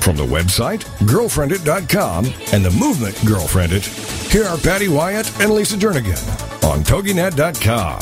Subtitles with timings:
[0.00, 3.84] From the website, girlfriendit.com, and the movement Girlfriendit,
[4.32, 6.18] here are Patty Wyatt and Lisa Jernigan
[6.64, 8.00] on TogiNet.com.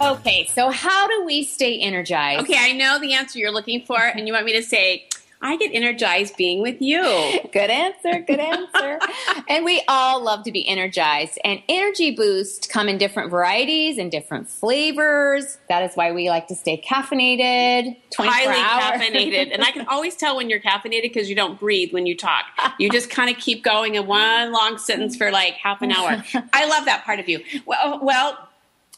[0.00, 2.42] Okay, so how do we stay energized?
[2.42, 5.06] Okay, I know the answer you're looking for, and you want me to say,
[5.42, 7.02] I get energized being with you.
[7.52, 8.20] Good answer.
[8.20, 9.00] Good answer.
[9.48, 11.38] and we all love to be energized.
[11.44, 15.58] And energy boosts come in different varieties and different flavors.
[15.68, 17.96] That is why we like to stay caffeinated.
[18.16, 19.52] Highly caffeinated.
[19.52, 22.44] and I can always tell when you're caffeinated because you don't breathe when you talk.
[22.78, 26.22] You just kind of keep going in one long sentence for like half an hour.
[26.52, 27.40] I love that part of you.
[27.66, 28.48] Well, well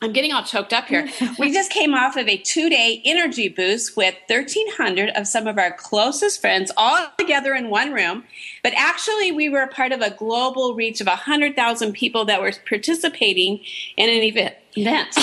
[0.04, 1.08] I'm getting all choked up here.
[1.38, 5.56] we just came off of a two day energy boost with 1,300 of some of
[5.58, 8.24] our closest friends all together in one room.
[8.62, 12.52] But actually, we were a part of a global reach of 100,000 people that were
[12.68, 13.60] participating
[13.96, 14.54] in an event.
[14.76, 15.08] Event.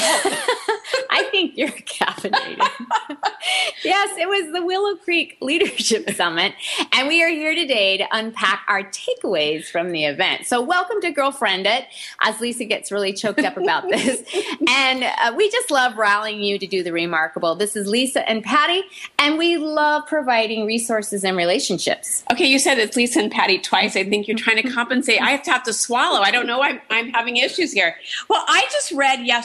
[1.09, 2.57] I think you're caffeinated.
[3.83, 6.53] yes, it was the Willow Creek Leadership Summit,
[6.93, 10.47] and we are here today to unpack our takeaways from the event.
[10.47, 11.85] So, welcome to Girlfriend It,
[12.21, 14.23] as Lisa gets really choked up about this.
[14.67, 17.55] and uh, we just love rallying you to do the remarkable.
[17.55, 18.83] This is Lisa and Patty,
[19.19, 22.23] and we love providing resources and relationships.
[22.31, 23.95] Okay, you said it's Lisa and Patty twice.
[23.95, 25.21] I think you're trying to compensate.
[25.21, 26.21] I have to have to swallow.
[26.21, 26.61] I don't know.
[26.61, 27.95] I'm, I'm having issues here.
[28.29, 29.40] Well, I just read yesterday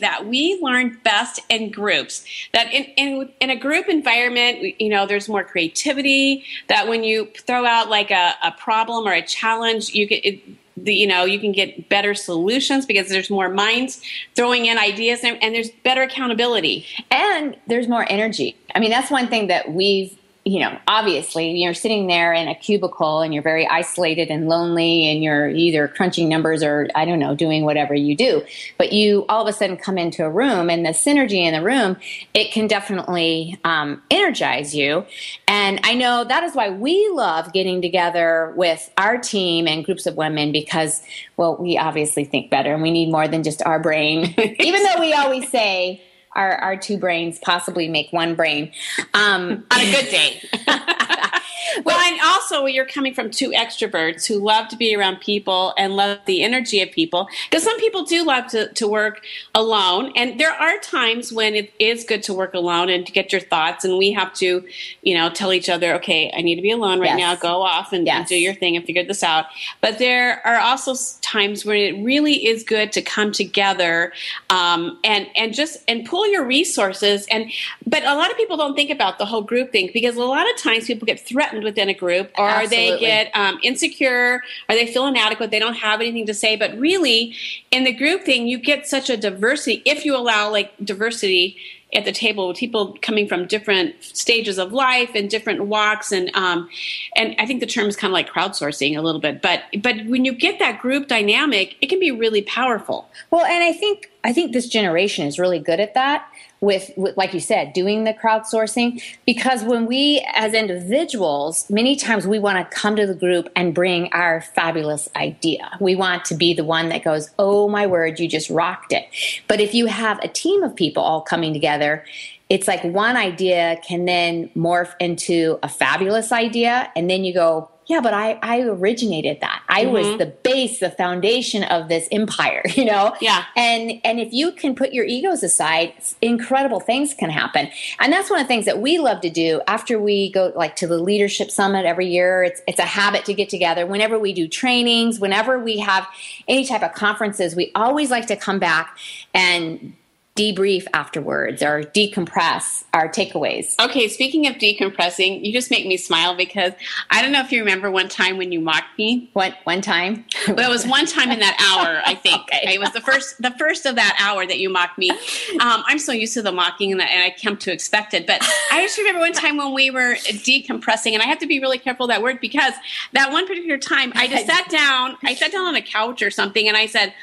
[0.00, 2.24] that we learn best in groups.
[2.52, 6.44] That in, in, in a group environment, you know, there's more creativity.
[6.68, 10.42] That when you throw out like a, a problem or a challenge, you get it,
[10.76, 14.02] the, you know you can get better solutions because there's more minds
[14.34, 19.10] throwing in ideas and, and, there's better accountability and there's more energy i mean that's
[19.10, 20.16] one thing that we've
[20.50, 25.08] you know, obviously you're sitting there in a cubicle and you're very isolated and lonely
[25.08, 28.42] and you're either crunching numbers or I don't know, doing whatever you do.
[28.76, 31.62] But you all of a sudden come into a room and the synergy in the
[31.62, 31.96] room,
[32.34, 35.06] it can definitely um, energize you.
[35.46, 40.04] And I know that is why we love getting together with our team and groups
[40.04, 41.00] of women because,
[41.36, 44.34] well, we obviously think better and we need more than just our brain.
[44.58, 46.02] Even though we always say,
[46.36, 48.72] our, our two brains possibly make one brain
[49.14, 50.42] um, on a good day.
[51.84, 55.96] well, and also you're coming from two extroverts who love to be around people and
[55.96, 57.28] love the energy of people.
[57.48, 59.24] Because some people do love to, to work
[59.54, 63.32] alone, and there are times when it is good to work alone and to get
[63.32, 63.84] your thoughts.
[63.84, 64.64] And we have to,
[65.02, 67.18] you know, tell each other, okay, I need to be alone right yes.
[67.18, 67.34] now.
[67.36, 68.18] Go off and, yes.
[68.18, 69.46] and, do your thing and figure this out.
[69.80, 74.12] But there are also times when it really is good to come together
[74.48, 77.26] um, and and just and pull your resources.
[77.30, 77.50] And
[77.86, 80.48] but a lot of people don't think about the whole group thing because a lot
[80.50, 82.92] of times people get threatened threatened within a group, or Absolutely.
[82.92, 86.56] they get um, insecure, or they feel inadequate, they don't have anything to say.
[86.56, 87.34] But really,
[87.70, 91.56] in the group thing, you get such a diversity if you allow like diversity
[91.94, 96.30] at the table with people coming from different stages of life and different walks and
[96.34, 96.68] um,
[97.16, 100.06] and I think the term is kind of like crowdsourcing a little bit but but
[100.06, 103.08] when you get that group dynamic it can be really powerful.
[103.30, 106.29] Well and I think I think this generation is really good at that
[106.60, 109.02] with, with, like you said, doing the crowdsourcing.
[109.26, 113.74] Because when we, as individuals, many times we want to come to the group and
[113.74, 115.76] bring our fabulous idea.
[115.80, 119.06] We want to be the one that goes, oh my word, you just rocked it.
[119.48, 122.04] But if you have a team of people all coming together,
[122.50, 126.90] it's like one idea can then morph into a fabulous idea.
[126.96, 129.64] And then you go, yeah, but I, I originated that.
[129.68, 129.92] I mm-hmm.
[129.94, 133.16] was the base, the foundation of this empire, you know?
[133.20, 133.46] Yeah.
[133.56, 137.68] And and if you can put your egos aside, incredible things can happen.
[137.98, 140.76] And that's one of the things that we love to do after we go like
[140.76, 142.44] to the leadership summit every year.
[142.44, 143.84] It's it's a habit to get together.
[143.88, 146.06] Whenever we do trainings, whenever we have
[146.46, 148.96] any type of conferences, we always like to come back
[149.34, 149.94] and
[150.36, 153.74] debrief afterwards or decompress our takeaways.
[153.80, 156.72] Okay, speaking of decompressing, you just make me smile because
[157.10, 159.28] I don't know if you remember one time when you mocked me.
[159.32, 160.24] What one time?
[160.48, 162.42] well, it was one time in that hour, I think.
[162.54, 162.74] okay.
[162.74, 165.10] It was the first the first of that hour that you mocked me.
[165.10, 168.26] Um, I'm so used to the mocking and, and I come to expect it.
[168.26, 171.58] But I just remember one time when we were decompressing, and I have to be
[171.58, 172.74] really careful that word because
[173.12, 176.30] that one particular time I just sat down, I sat down on a couch or
[176.30, 177.14] something, and I said,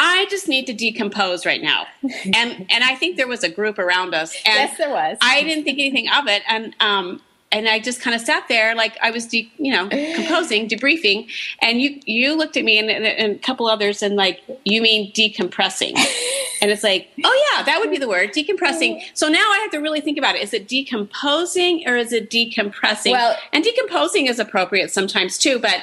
[0.00, 1.86] I just need to decompose right now.
[2.34, 4.34] And and I think there was a group around us.
[4.46, 5.18] And yes, there was.
[5.20, 6.42] I didn't think anything of it.
[6.48, 7.20] And um
[7.52, 11.28] and I just kind of sat there like I was, de- you know, composing, debriefing,
[11.60, 15.12] and you you looked at me and, and, a couple others and like, you mean
[15.12, 15.98] decompressing?
[16.62, 19.00] And it's like, oh yeah, that would be the word, decompressing.
[19.14, 20.42] So now I have to really think about it.
[20.42, 23.12] Is it decomposing or is it decompressing?
[23.12, 25.82] Well, and decomposing is appropriate sometimes too, but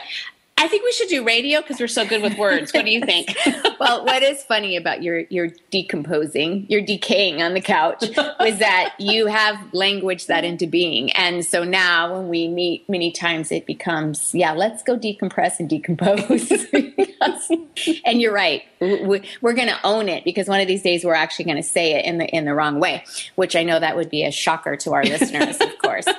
[0.60, 2.74] I think we should do radio because we're so good with words.
[2.74, 3.36] What do you think?
[3.80, 8.04] well, what is funny about your your decomposing, your decaying on the couch,
[8.40, 13.12] was that you have language that into being, and so now when we meet, many
[13.12, 16.52] times it becomes, yeah, let's go decompress and decompose.
[18.06, 21.46] and you're right, we're going to own it because one of these days we're actually
[21.46, 23.04] going to say it in the in the wrong way,
[23.36, 26.06] which I know that would be a shocker to our listeners, of course.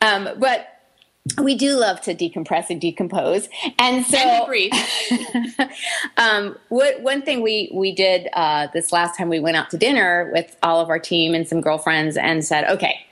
[0.00, 0.77] Um, but
[1.36, 3.48] we do love to decompress and decompose,
[3.78, 5.70] and so and
[6.16, 9.78] um, what, one thing we we did uh, this last time we went out to
[9.78, 13.04] dinner with all of our team and some girlfriends, and said, okay,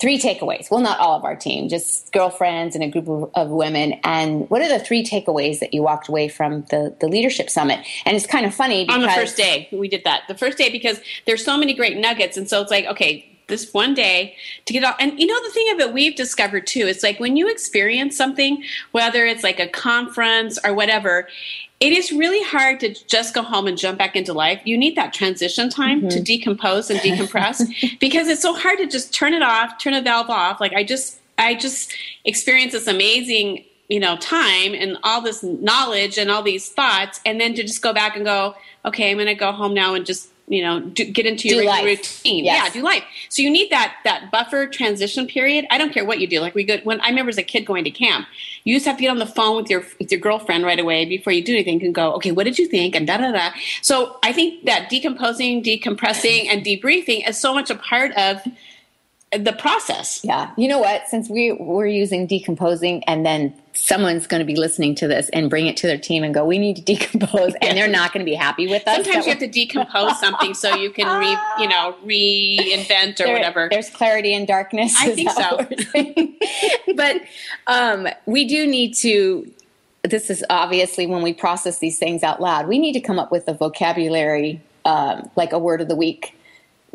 [0.00, 0.70] three takeaways.
[0.70, 4.00] Well, not all of our team, just girlfriends and a group of, of, women.
[4.02, 7.86] And what are the three takeaways that you walked away from the, the leadership summit?
[8.06, 10.22] And it's kind of funny because on the first day we did that.
[10.26, 13.72] The first day because there's so many great nuggets, and so it's like, okay, this
[13.74, 14.96] one day to get off.
[14.98, 18.16] And you know, the thing of it we've discovered too, it's like when you experience
[18.16, 18.62] something,
[18.92, 21.28] whether it's like a conference or whatever,
[21.80, 24.60] it is really hard to just go home and jump back into life.
[24.64, 26.08] You need that transition time mm-hmm.
[26.08, 30.02] to decompose and decompress because it's so hard to just turn it off, turn a
[30.02, 30.60] valve off.
[30.60, 31.94] Like I just, I just
[32.26, 37.40] experienced this amazing, you know, time and all this knowledge and all these thoughts, and
[37.40, 38.54] then to just go back and go,
[38.84, 41.62] okay, I'm going to go home now and just you know do, get into your
[41.84, 42.66] routine yes.
[42.66, 46.18] yeah do life so you need that that buffer transition period i don't care what
[46.18, 48.26] you do like we go when i remember as a kid going to camp
[48.64, 51.04] you just have to get on the phone with your with your girlfriend right away
[51.04, 53.50] before you do anything and go okay what did you think and da da da
[53.80, 58.42] so i think that decomposing decompressing and debriefing is so much a part of
[59.32, 60.24] the process.
[60.24, 60.52] Yeah.
[60.56, 61.06] You know what?
[61.08, 65.48] Since we we're using decomposing and then someone's going to be listening to this and
[65.48, 68.24] bring it to their team and go, we need to decompose and they're not going
[68.24, 69.04] to be happy with us.
[69.04, 73.32] Sometimes you have to decompose something so you can re, you know, reinvent or there,
[73.32, 73.68] whatever.
[73.70, 74.94] There's clarity in darkness.
[74.98, 76.94] I think so.
[76.94, 77.22] but
[77.66, 79.50] um, we do need to
[80.02, 83.30] this is obviously when we process these things out loud, we need to come up
[83.30, 86.34] with a vocabulary, um, like a word of the week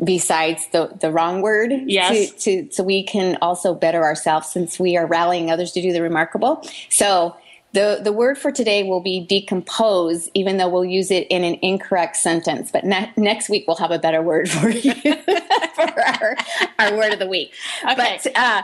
[0.02, 2.30] besides the, the wrong word yes.
[2.44, 5.92] To, to, so we can also better ourselves since we are rallying others to do
[5.92, 7.36] the remarkable so
[7.72, 11.58] the, the word for today will be decompose even though we'll use it in an
[11.62, 16.36] incorrect sentence but ne- next week we'll have a better word for you for our,
[16.78, 17.52] our word of the week
[17.84, 17.94] okay.
[18.22, 18.62] but uh,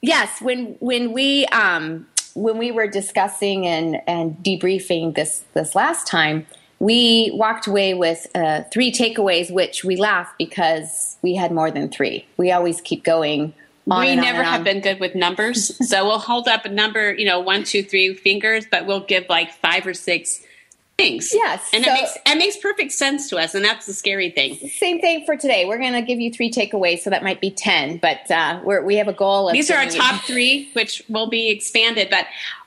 [0.00, 6.06] yes when when we um, when we were discussing and, and debriefing this this last
[6.06, 6.46] time
[6.80, 11.88] we walked away with uh, three takeaways, which we laugh because we had more than
[11.88, 12.26] three.
[12.36, 13.52] We always keep going.
[13.86, 17.40] we never have been good with numbers, so we'll hold up a number, you know,
[17.40, 20.44] one, two, three fingers, but we'll give like five or six
[20.98, 21.30] things.
[21.32, 24.30] Yes, and so, it makes it makes perfect sense to us, and that's the scary
[24.30, 24.56] thing.
[24.68, 25.64] Same thing for today.
[25.64, 28.96] We're going to give you three takeaways, so that might be ten, but uh, we
[28.96, 29.50] have a goal.
[29.50, 32.08] These are our top three, which will be expanded.
[32.10, 32.26] But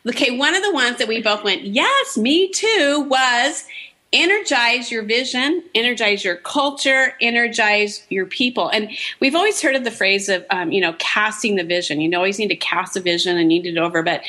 [0.09, 3.65] okay, one of the ones that we both went, yes, me too, was
[4.13, 8.67] energize your vision, energize your culture, energize your people.
[8.69, 12.01] And we've always heard of the phrase of, um, you know, casting the vision.
[12.01, 14.03] You always need to cast a vision and need it over.
[14.03, 14.23] But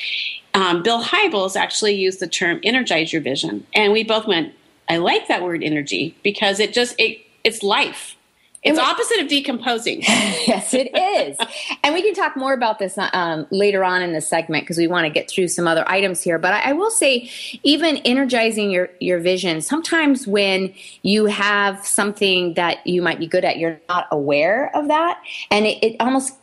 [0.55, 3.67] um, Bill Hybels actually used the term energize your vision.
[3.75, 4.55] And we both went,
[4.89, 8.17] I like that word energy because it just, it, it's life.
[8.63, 10.03] It's opposite of decomposing.
[10.03, 11.37] yes, it is.
[11.83, 14.87] and we can talk more about this um, later on in the segment because we
[14.87, 16.39] want to get through some other items here.
[16.39, 17.29] But I, I, will say,
[17.65, 23.45] even energizing your, your vision, sometimes when you have something that you might be good
[23.45, 25.21] at, you're not aware of that.
[25.51, 26.39] And it, it almost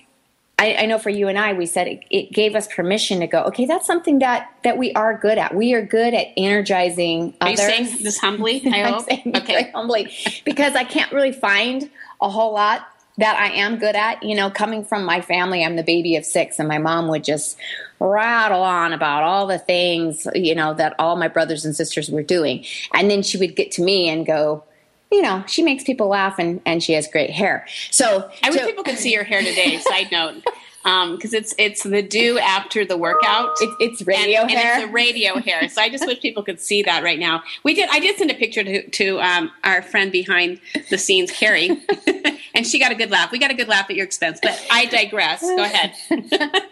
[0.59, 3.27] I, I, know for you and I, we said it, it, gave us permission to
[3.27, 3.43] go.
[3.43, 5.55] Okay, that's something that that we are good at.
[5.55, 7.59] We are good at energizing are others.
[7.59, 8.61] You saying this humbly?
[8.71, 9.07] I hope.
[9.09, 10.13] okay, humbly,
[10.43, 11.89] because I can't really find
[12.21, 12.87] a whole lot
[13.17, 14.21] that I am good at.
[14.21, 17.23] You know, coming from my family, I'm the baby of six, and my mom would
[17.23, 17.57] just
[17.99, 22.23] rattle on about all the things, you know, that all my brothers and sisters were
[22.23, 22.65] doing.
[22.93, 24.63] And then she would get to me and go,
[25.11, 27.65] you know, she makes people laugh and, and she has great hair.
[27.91, 29.77] So I wish so- people could see your hair today.
[29.79, 30.43] Side note,
[30.83, 33.51] because it's it's the do after the workout.
[33.61, 34.73] It's, it's radio and, hair.
[34.73, 35.67] And it's a radio hair.
[35.69, 37.43] So I just wish people could see that right now.
[37.63, 37.89] We did.
[37.91, 40.59] I did send a picture to, to um, our friend behind
[40.89, 41.69] the scenes, Carrie,
[42.53, 43.31] and she got a good laugh.
[43.31, 44.39] We got a good laugh at your expense.
[44.41, 45.41] But I digress.
[45.41, 45.93] Go ahead.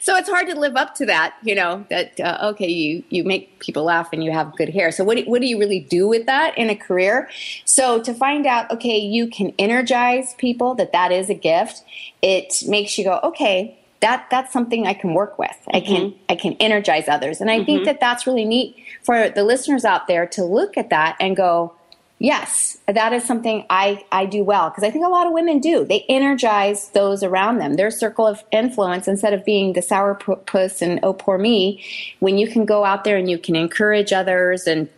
[0.00, 3.24] so it's hard to live up to that, you know, that, uh, okay, you, you
[3.24, 4.90] make people laugh and you have good hair.
[4.90, 7.28] So what what do you really do with that in a career?
[7.64, 11.82] So to find out, okay, you can energize people, that that is a gift.
[12.22, 13.47] It makes you go, okay,
[14.00, 15.56] that that's something I can work with.
[15.72, 16.22] I can mm-hmm.
[16.28, 17.84] I can energize others, and I think mm-hmm.
[17.86, 21.74] that that's really neat for the listeners out there to look at that and go,
[22.18, 25.58] yes, that is something I I do well because I think a lot of women
[25.58, 25.84] do.
[25.84, 30.80] They energize those around them, their circle of influence, instead of being the sour puss
[30.80, 31.84] and oh poor me.
[32.20, 34.88] When you can go out there and you can encourage others and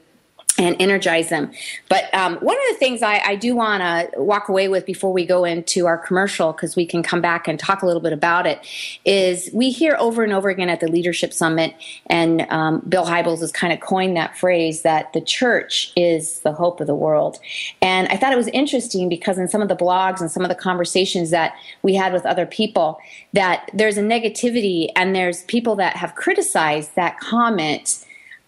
[0.61, 1.50] and energize them.
[1.88, 5.11] But um, one of the things I, I do want to walk away with before
[5.11, 8.12] we go into our commercial, because we can come back and talk a little bit
[8.12, 8.61] about it,
[9.07, 11.75] is we hear over and over again at the Leadership Summit,
[12.07, 16.52] and um, Bill Hybels has kind of coined that phrase that the church is the
[16.52, 17.38] hope of the world.
[17.81, 20.50] And I thought it was interesting because in some of the blogs and some of
[20.50, 22.99] the conversations that we had with other people,
[23.33, 28.00] that there's a negativity and there's people that have criticized that comment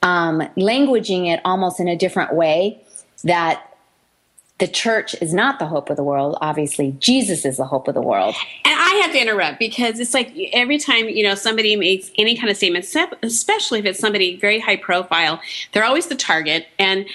[0.02, 2.80] um, languaging it almost in a different way
[3.24, 3.71] that
[4.62, 6.38] the church is not the hope of the world.
[6.40, 8.36] Obviously, Jesus is the hope of the world.
[8.64, 12.36] And I have to interrupt because it's like every time you know somebody makes any
[12.36, 12.86] kind of statement,
[13.24, 15.40] especially if it's somebody very high profile,
[15.72, 16.68] they're always the target.
[16.78, 17.06] And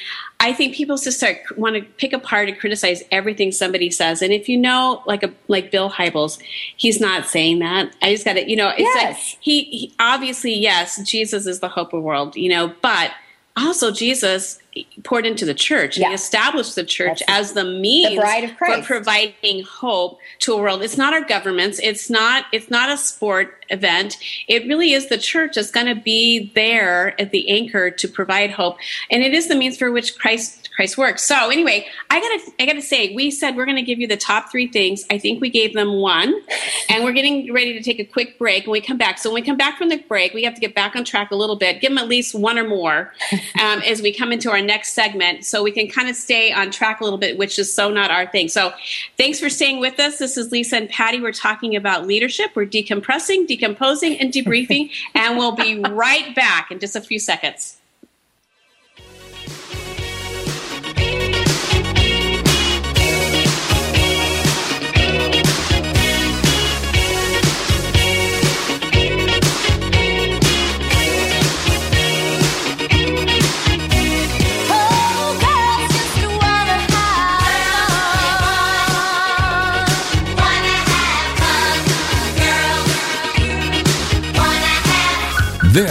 [0.42, 4.22] I think people just start want to pick apart and criticize everything somebody says.
[4.22, 6.42] And if you know, like a like Bill Hybels,
[6.76, 7.96] he's not saying that.
[8.02, 9.06] I just got to, you know, it's Yes.
[9.06, 13.12] like he, he obviously yes, Jesus is the hope of the world, you know, but
[13.58, 14.60] also Jesus
[15.04, 15.98] poured into the church.
[15.98, 16.10] Yeah.
[16.10, 20.84] He established the church That's as the means the for providing hope to a world.
[20.84, 21.80] It's not our governments.
[21.82, 22.46] It's not.
[22.52, 24.18] It's not a sport event.
[24.48, 28.52] It really is the church that's going to be there at the anchor to provide
[28.52, 28.78] hope,
[29.10, 31.24] and it is the means for which Christ Christ works.
[31.24, 34.52] So anyway, I gotta I gotta say, we said we're to give you the top
[34.52, 35.06] three things.
[35.10, 36.40] I think we gave them one,
[36.88, 38.68] and we're getting ready to take a quick break.
[38.68, 40.62] When we come back, so when we come back from the break, we have to
[40.62, 41.82] get back on track a little bit.
[41.82, 43.12] Give them at least one or more
[43.60, 46.70] um, as we come into our next segment, so we can kind of stay on
[46.70, 48.48] track a little bit, which is so not our thing.
[48.48, 48.72] So
[49.18, 50.20] thanks for staying with us.
[50.20, 51.20] This is Lisa and Patty.
[51.20, 52.52] We're talking about leadership.
[52.54, 57.78] We're decompressing, decomposing, and debriefing, and we'll be right back in just a few seconds.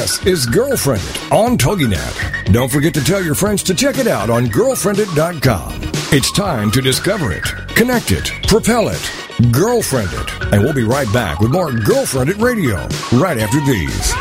[0.07, 2.53] This is Girlfriended on TogiNet.
[2.53, 5.81] Don't forget to tell your friends to check it out on girlfriendit.com.
[6.13, 7.43] It's time to discover it,
[7.75, 9.03] connect it, propel it,
[9.51, 10.31] Girlfriended.
[10.53, 12.77] And we'll be right back with more Girlfriended Radio
[13.15, 14.13] right after these.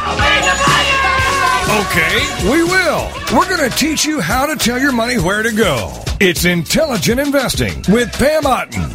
[1.86, 3.12] Okay, we will.
[3.38, 5.94] We're going to teach you how to tell your money where to go.
[6.20, 8.95] It's Intelligent Investing with Pam Otten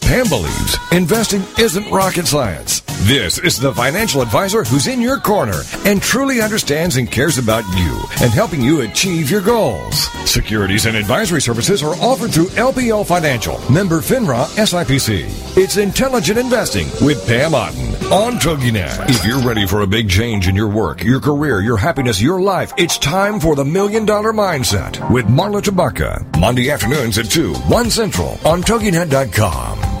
[0.11, 2.81] Pam believes investing isn't rocket science.
[3.07, 7.63] This is the financial advisor who's in your corner and truly understands and cares about
[7.77, 10.09] you and helping you achieve your goals.
[10.29, 15.57] Securities and advisory services are offered through LPL Financial, member FINRA SIPC.
[15.57, 19.09] It's intelligent investing with Pam Otten on TogiNet.
[19.09, 22.41] If you're ready for a big change in your work, your career, your happiness, your
[22.41, 26.37] life, it's time for the Million Dollar Mindset with Marla Tabaka.
[26.37, 30.00] Monday afternoons at 2, 1 Central on TogiNet.com.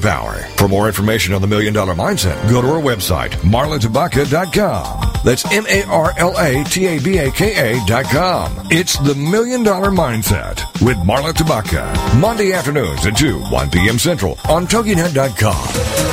[0.00, 0.34] power.
[0.56, 5.12] For more information on the Million Dollar Mindset, go to our website, marlatabaka.com.
[5.24, 5.86] That's M-A-R-L-A-T-A-B-A-K-A
[7.86, 8.52] dot com.
[8.70, 12.20] It's the Million Dollar Mindset with Marla Tabaka.
[12.20, 13.98] Monday afternoons at 2, 1 p.m.
[13.98, 16.10] Central on TogiNet.com.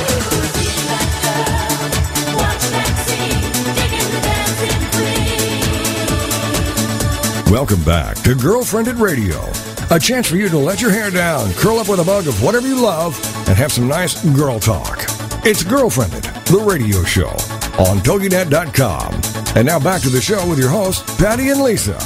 [7.50, 9.67] Welcome back to Girlfriended Radio.
[9.90, 12.42] A chance for you to let your hair down, curl up with a mug of
[12.42, 13.16] whatever you love,
[13.48, 15.06] and have some nice girl talk.
[15.46, 17.30] It's Girlfriended, the radio show
[17.82, 19.14] on TogiNet.com.
[19.56, 21.96] And now back to the show with your hosts, Patty and Lisa.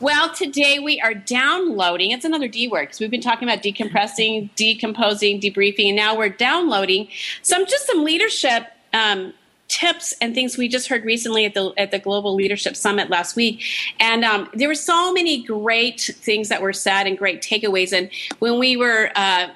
[0.00, 2.10] Well, today we are downloading.
[2.10, 6.28] It's another D word because we've been talking about decompressing, decomposing, debriefing, and now we're
[6.28, 7.08] downloading
[7.40, 9.32] some just some leadership um,
[9.70, 13.36] tips and things we just heard recently at the at the Global Leadership Summit last
[13.36, 13.62] week,
[13.98, 17.96] and um, there were so many great things that were said and great takeaways.
[17.96, 18.10] And
[18.40, 19.48] when we were uh,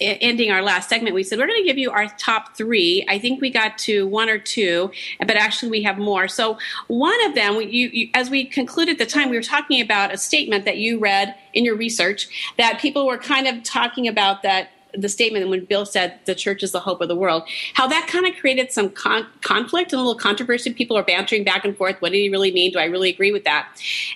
[0.00, 3.04] ending our last segment, we said we're going to give you our top three.
[3.08, 6.28] I think we got to one or two, but actually we have more.
[6.28, 10.12] So one of them, you, you, as we concluded the time, we were talking about
[10.12, 14.42] a statement that you read in your research that people were kind of talking about
[14.42, 17.42] that the statement when Bill said the church is the hope of the world,
[17.74, 20.72] how that kind of created some con- conflict and a little controversy.
[20.72, 22.00] People are bantering back and forth.
[22.00, 22.72] What did he really mean?
[22.72, 23.68] Do I really agree with that?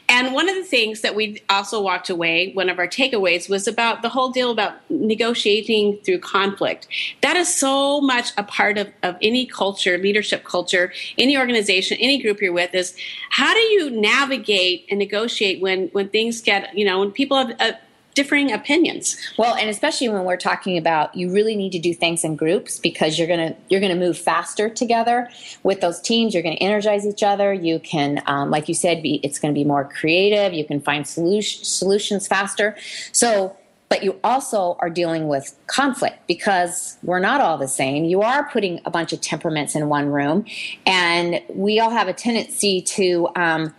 [0.08, 3.66] And one of the things that we also walked away, one of our takeaways, was
[3.66, 6.88] about the whole deal about negotiating through conflict.
[7.22, 12.20] That is so much a part of, of any culture, leadership culture, any organization, any
[12.20, 12.96] group you're with, is
[13.30, 17.50] how do you navigate and negotiate when, when things get, you know, when people have
[17.60, 17.78] a,
[18.16, 19.14] differing opinions.
[19.36, 22.80] Well, and especially when we're talking about you really need to do things in groups
[22.80, 25.28] because you're gonna you're gonna move faster together
[25.62, 26.34] with those teams.
[26.34, 27.52] You're gonna energize each other.
[27.52, 30.54] You can, um, like you said, be it's going to be more creative.
[30.54, 32.76] You can find solution, solutions faster.
[33.12, 33.56] So.
[33.88, 38.04] But you also are dealing with conflict because we're not all the same.
[38.04, 40.44] You are putting a bunch of temperaments in one room,
[40.84, 43.72] and we all have a tendency to um,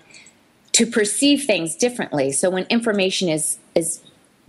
[0.72, 2.32] to perceive things differently.
[2.32, 4.00] So when information is is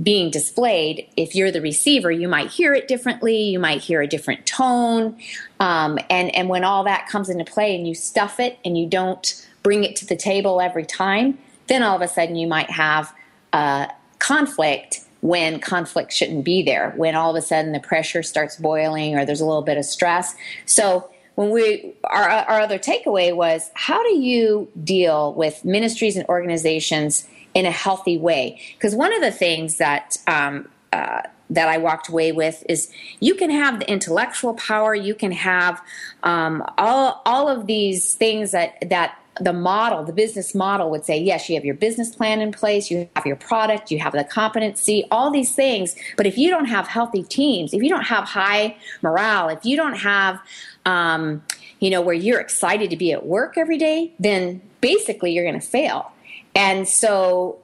[0.00, 3.42] being displayed, if you're the receiver, you might hear it differently.
[3.42, 5.16] You might hear a different tone,
[5.58, 8.86] um, and and when all that comes into play, and you stuff it, and you
[8.86, 12.70] don't bring it to the table every time, then all of a sudden you might
[12.70, 13.12] have
[13.52, 16.92] a conflict when conflict shouldn't be there.
[16.96, 19.84] When all of a sudden the pressure starts boiling, or there's a little bit of
[19.84, 20.36] stress.
[20.64, 26.26] So when we our, our other takeaway was how do you deal with ministries and
[26.28, 28.60] organizations in a healthy way.
[28.74, 33.34] Because one of the things that um, uh, that I walked away with is you
[33.34, 35.82] can have the intellectual power, you can have
[36.22, 41.18] um, all all of these things that that the model, the business model would say,
[41.18, 44.24] yes, you have your business plan in place, you have your product, you have the
[44.24, 45.96] competency, all these things.
[46.16, 49.76] But if you don't have healthy teams, if you don't have high morale, if you
[49.76, 50.40] don't have,
[50.86, 51.42] um,
[51.80, 55.60] you know, where you're excited to be at work every day, then basically you're going
[55.60, 56.12] to fail.
[56.58, 57.58] And so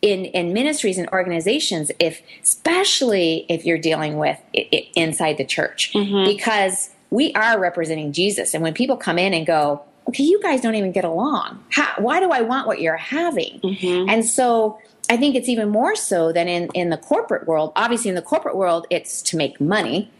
[0.00, 5.92] in, in ministries and organizations, if especially if you're dealing with it, inside the church,
[5.92, 6.24] mm-hmm.
[6.24, 8.54] because we are representing Jesus.
[8.54, 11.62] And when people come in and go, okay, you guys don't even get along.
[11.70, 13.60] How, why do I want what you're having?
[13.60, 14.08] Mm-hmm.
[14.08, 14.78] And so
[15.10, 17.72] I think it's even more so than in, in the corporate world.
[17.74, 20.10] Obviously, in the corporate world, it's to make money,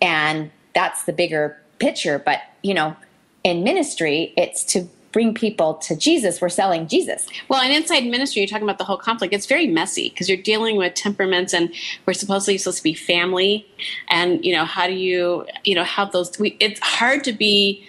[0.00, 2.18] and that's the bigger picture.
[2.18, 2.96] But, you know,
[3.42, 7.26] in ministry, it's to bring people to Jesus, we're selling Jesus.
[7.48, 9.32] Well, and inside ministry, you're talking about the whole conflict.
[9.32, 11.72] It's very messy because you're dealing with temperaments, and
[12.04, 13.66] we're supposedly supposed to be family.
[14.08, 16.38] And you know, how do you, you know, have those?
[16.38, 17.86] We, it's hard to be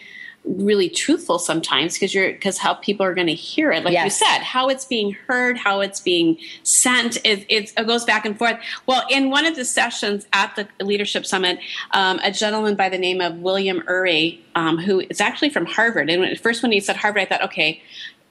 [0.48, 4.06] really truthful sometimes because you're because how people are going to hear it like yes.
[4.06, 8.26] you said how it's being heard how it's being sent it, it, it, goes back
[8.26, 11.60] and forth well in one of the sessions at the leadership summit
[11.92, 16.10] um, a gentleman by the name of william Ury, um, who is actually from harvard
[16.10, 17.82] and when, first when he said harvard i thought okay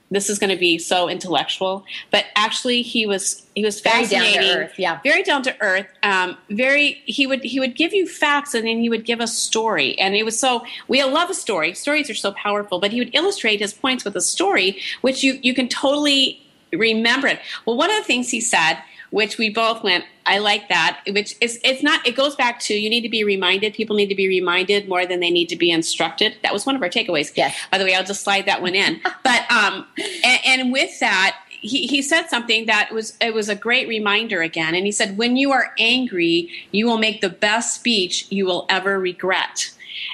[0.09, 4.45] this is going to be so intellectual but actually he was he was fascinating very
[4.45, 4.99] down to earth yeah.
[5.03, 8.79] Very down to earth um, very he would he would give you facts and then
[8.79, 9.97] he would give a story.
[9.99, 11.73] And it was so we love a story.
[11.73, 15.39] Stories are so powerful but he would illustrate his points with a story which you
[15.41, 16.41] you can totally
[16.71, 17.39] remember it.
[17.65, 18.77] Well one of the things he said
[19.09, 22.73] which we both went i like that which is it's not it goes back to
[22.73, 25.55] you need to be reminded people need to be reminded more than they need to
[25.55, 26.35] be instructed.
[26.43, 27.31] That was one of our takeaways.
[27.35, 27.55] Yes.
[27.71, 28.99] By the way i'll just slide that one in.
[29.23, 29.85] But um
[30.23, 34.41] and, and with that he, he said something that was it was a great reminder
[34.41, 34.75] again.
[34.75, 38.65] And he said when you are angry you will make the best speech you will
[38.69, 39.71] ever regret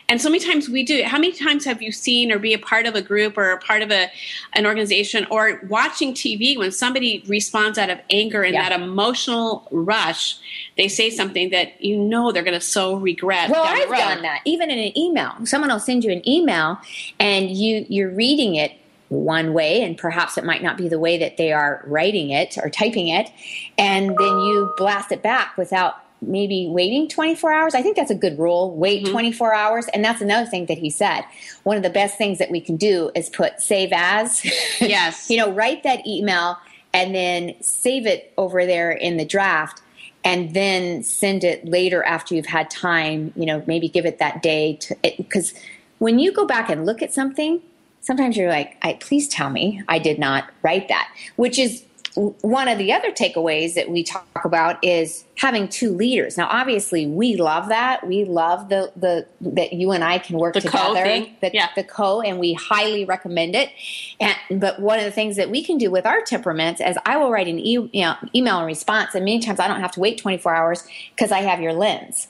[0.10, 1.04] And so many times we do.
[1.04, 3.58] How many times have you seen or be a part of a group or a
[3.58, 4.10] part of a
[4.54, 8.70] an organization or watching TV when somebody responds out of anger and Yeah.
[8.70, 10.36] that emotional rush,
[10.78, 13.50] they say something that you know they're going to so regret.
[13.50, 14.42] Well, I've done that.
[14.46, 16.80] Even in an email, someone will send you an email,
[17.20, 18.74] and you you're reading it
[19.10, 22.58] one way, and perhaps it might not be the way that they are writing it
[22.58, 23.30] or typing it,
[23.78, 27.76] and then you blast it back without maybe waiting 24 hours.
[27.76, 28.76] I think that's a good rule.
[28.76, 29.12] Wait mm-hmm.
[29.12, 31.24] 24 hours, and that's another thing that he said.
[31.64, 34.44] One of the best things that we can do is put save as.
[34.80, 35.30] Yes.
[35.30, 36.58] you know, write that email
[36.94, 39.82] and then save it over there in the draft
[40.24, 44.42] and then send it later after you've had time, you know, maybe give it that
[44.42, 45.54] day to because
[46.00, 47.62] when you go back and look at something,
[48.02, 51.84] sometimes you're like, I, please tell me I did not write that, which is
[52.16, 56.38] one of the other takeaways that we talk about is having two leaders.
[56.38, 58.06] Now, obviously, we love that.
[58.08, 61.04] We love the the that you and I can work The together.
[61.42, 61.70] The, Yeah.
[61.76, 63.70] the co, and we highly recommend it.
[64.20, 67.18] And but one of the things that we can do with our temperaments is I
[67.18, 69.92] will write an e- you know, email in response, and many times I don't have
[69.94, 72.28] to wait 24 hours because I have your lens,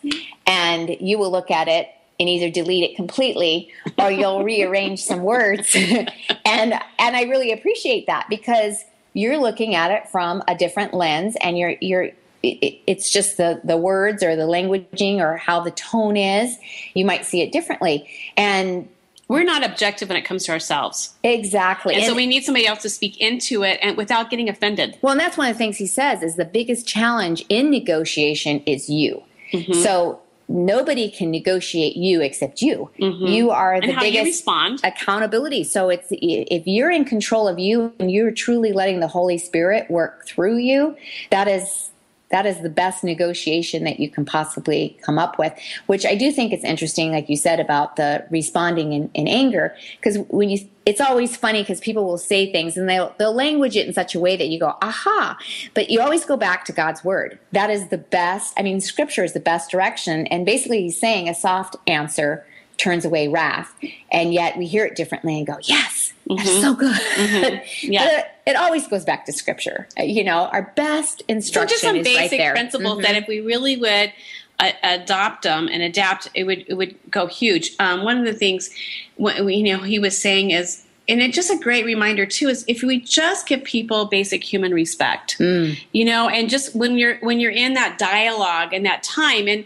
[0.48, 5.24] and you will look at it and either delete it completely or you'll rearrange some
[5.24, 6.10] words and
[6.46, 11.58] and I really appreciate that because you're looking at it from a different lens and
[11.58, 12.10] you're you're
[12.43, 16.58] it, it's just the the words or the languaging or how the tone is
[16.93, 18.89] you might see it differently and
[19.30, 21.13] We're not objective when it comes to ourselves.
[21.23, 24.97] exactly And, so we need somebody else to speak into it and without getting offended.
[25.02, 28.62] Well, and that's one of the things he says is the biggest challenge in negotiation
[28.65, 29.23] is you.
[29.54, 29.73] Mm-hmm.
[29.82, 32.89] So nobody can negotiate you except you.
[32.97, 33.89] You are the Mm-hmm.
[33.89, 34.47] And how you biggest
[34.84, 35.63] accountability.
[35.63, 39.89] So it's if you're in control of you and you're truly letting the Holy Spirit
[39.89, 40.97] work through you,
[41.29, 41.91] that is
[42.34, 45.54] that is the best negotiation that you can possibly come up with.
[45.86, 49.76] Which I do think it's interesting, like you said about the responding in, in anger,
[49.98, 53.78] because when you it's always funny because people will say things and they'll they'll language
[53.78, 55.38] it in such a way that you go aha.
[55.76, 57.38] But you always go back to god's word.
[57.52, 60.26] That is the best i mean scripture is the best direction.
[60.28, 62.46] And basically he's saying a soft answer
[62.84, 63.74] turns away wrath
[64.12, 67.00] and yet we hear it differently and go yes that's so good
[67.82, 68.06] Yeah.
[68.06, 71.82] but it, always goes back to scripture Uh, you know our best instruction So just
[71.84, 73.04] some right basic there principles Mhm.
[73.04, 74.12] that if we really would
[74.60, 77.72] uh, adopt them and adapt, it would it would go huge.
[77.80, 78.69] Um, one of the things
[79.17, 82.63] what, you know he was saying is, and it's just a great reminder too, is
[82.67, 85.80] if we just give people basic human respect, Mm.
[85.91, 89.65] you know, and just when you're when you're in that dialogue and that time and.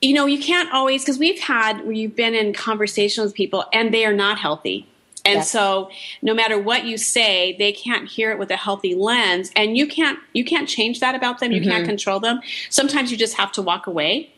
[0.00, 3.64] You know, you can't always because we've had where you've been in conversation with people
[3.72, 4.86] and they are not healthy.
[5.26, 5.50] And Yes.
[5.50, 5.90] so
[6.22, 9.86] no matter what you say, they can't hear it with a healthy lens and you
[9.86, 11.52] can't you can't change that about them.
[11.52, 12.40] You can't control them.
[12.70, 14.30] Sometimes you just have to walk away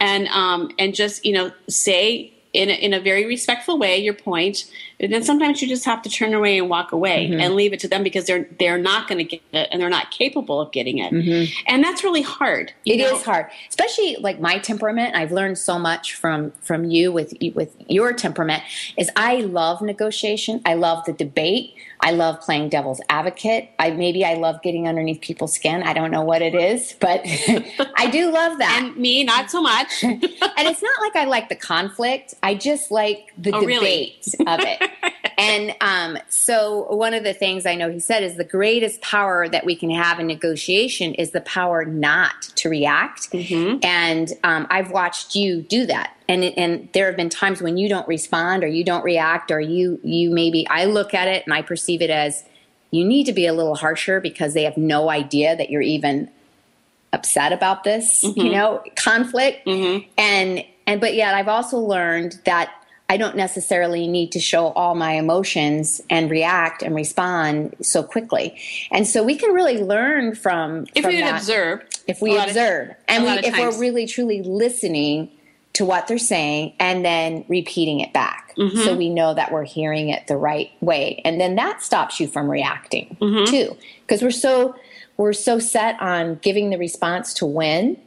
[0.00, 4.14] and um and just, you know, say in a, in a very respectful way your
[4.14, 4.70] point.
[4.98, 7.40] And then sometimes you just have to turn away and walk away mm-hmm.
[7.40, 9.90] and leave it to them because they're they're not going to get it and they're
[9.90, 11.12] not capable of getting it.
[11.12, 11.52] Mm-hmm.
[11.66, 12.72] And that's really hard.
[12.86, 13.18] It is know?
[13.18, 15.14] hard, especially like my temperament.
[15.14, 18.62] I've learned so much from from you with with your temperament.
[18.96, 20.62] Is I love negotiation.
[20.64, 21.74] I love the debate.
[22.00, 23.70] I love playing devil's advocate.
[23.78, 25.82] I maybe I love getting underneath people's skin.
[25.82, 27.20] I don't know what it is, but
[27.96, 28.82] I do love that.
[28.82, 29.88] And me, not so much.
[30.02, 32.34] and it's not like I like the conflict.
[32.42, 34.20] I just like the Oh, really?
[34.22, 34.90] debate of it.
[35.38, 39.48] and um, so, one of the things I know he said is the greatest power
[39.48, 43.30] that we can have in negotiation is the power not to react.
[43.32, 43.84] Mm-hmm.
[43.84, 46.15] And um, I've watched you do that.
[46.28, 49.60] And, and there have been times when you don't respond or you don't react or
[49.60, 52.42] you you maybe I look at it and I perceive it as
[52.90, 56.28] you need to be a little harsher because they have no idea that you're even
[57.12, 58.40] upset about this, Mm-hmm.
[58.40, 59.66] you know, conflict.
[59.66, 62.72] And and but yet I've also learned that
[63.08, 68.58] I don't necessarily need to show all my emotions and react and respond so quickly.
[68.90, 72.44] And so we can really learn from if from we that observe, if we lot
[72.48, 73.76] of- observe and we, if times.
[73.76, 75.30] we're really truly listening
[75.76, 78.78] to what they're saying and then repeating it back Mm-hmm.
[78.84, 82.26] so we know that we're hearing it the right way and then that stops you
[82.26, 83.44] from reacting Mm-hmm.
[83.50, 84.74] too because we're so
[85.18, 87.98] we're so set on giving the response to win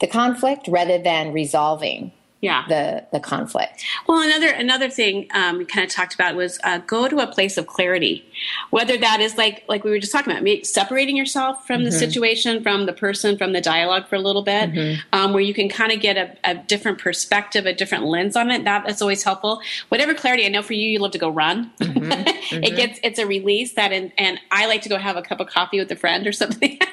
[0.00, 2.64] the conflict rather than resolving yeah.
[2.68, 6.78] the the conflict Well, another another thing um, we kind of talked about was uh,
[6.78, 8.24] go to a place of clarity,
[8.70, 11.92] whether that is like like we were just talking about, maybe separating yourself from the
[11.92, 14.70] situation, from the person, from the dialogue for a little bit,
[15.12, 18.50] um, where you can kind of get a, a different perspective, a different lens on
[18.50, 18.64] it.
[18.64, 19.60] That is always helpful.
[19.88, 21.70] Whatever clarity, I know for you, you love to go run.
[21.80, 25.40] it gets it's a release that, and and I like to go have a cup
[25.40, 26.78] of coffee with a friend or something.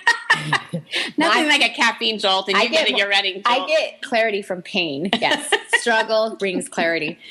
[1.18, 3.42] Nothing like a caffeine jolt, and you I get, get- a ready.
[3.46, 7.18] I get clarity from pain yes struggle brings clarity.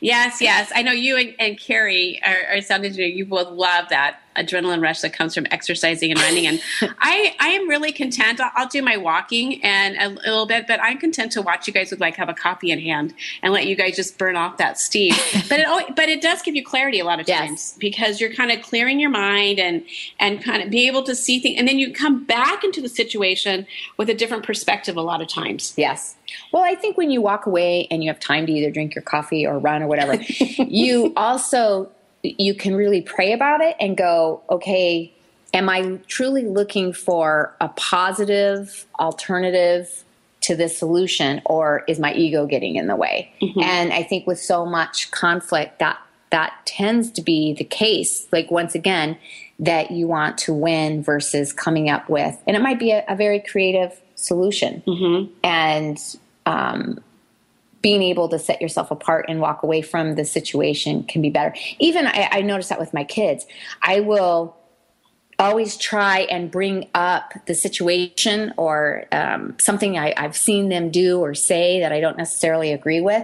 [0.00, 0.72] yes, yes.
[0.74, 4.82] I know you and, and Carrie, our, our sound engineer, you both love that adrenaline
[4.82, 6.46] rush that comes from exercising and running.
[6.46, 6.60] And
[6.98, 8.40] I, I am really content.
[8.40, 11.72] I'll, I'll, do my walking and a, little bit, but I'm content to watch you
[11.72, 14.56] guys with like have a coffee in hand and let you guys just burn off
[14.56, 15.14] that steam.
[15.48, 17.76] but it, but it does give you clarity a lot of times yes.
[17.78, 19.84] because you're kind of clearing your mind and
[20.18, 22.88] and kind of be able to see things, and then you come back into the
[22.88, 25.74] situation with a different perspective a lot of times.
[25.76, 26.16] Yes.
[26.52, 29.02] Well, I think when you walk away and you have time to either drink your
[29.02, 30.14] coffee or run or whatever,
[30.58, 31.90] you also
[32.38, 35.12] you can really pray about it and go, okay,
[35.52, 40.04] am I truly looking for a positive alternative
[40.42, 43.32] to this solution or is my ego getting in the way?
[43.40, 43.60] Mm-hmm.
[43.60, 45.98] And I think with so much conflict that
[46.30, 48.26] that tends to be the case.
[48.32, 49.16] Like once again,
[49.58, 53.16] that you want to win versus coming up with, and it might be a, a
[53.16, 54.82] very creative solution.
[54.86, 55.32] Mm-hmm.
[55.42, 55.98] And
[56.44, 57.02] um,
[57.86, 61.54] being able to set yourself apart and walk away from the situation can be better.
[61.78, 63.46] Even I, I notice that with my kids.
[63.80, 64.56] I will
[65.38, 71.20] always try and bring up the situation or um, something I, I've seen them do
[71.20, 73.22] or say that I don't necessarily agree with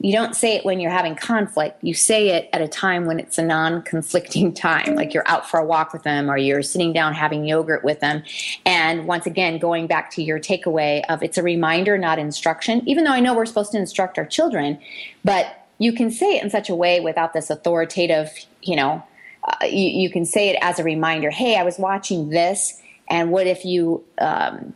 [0.00, 1.82] you don't say it when you're having conflict.
[1.82, 5.48] You say it at a time when it's a non conflicting time, like you're out
[5.48, 8.22] for a walk with them or you're sitting down having yogurt with them.
[8.64, 13.04] And once again, going back to your takeaway of it's a reminder, not instruction, even
[13.04, 14.78] though I know we're supposed to instruct our children,
[15.24, 18.30] but you can say it in such a way without this authoritative,
[18.62, 19.02] you know,
[19.44, 23.30] uh, you, you, can say it as a reminder hey, I was watching this, and
[23.30, 24.04] what if you.
[24.20, 24.74] Um,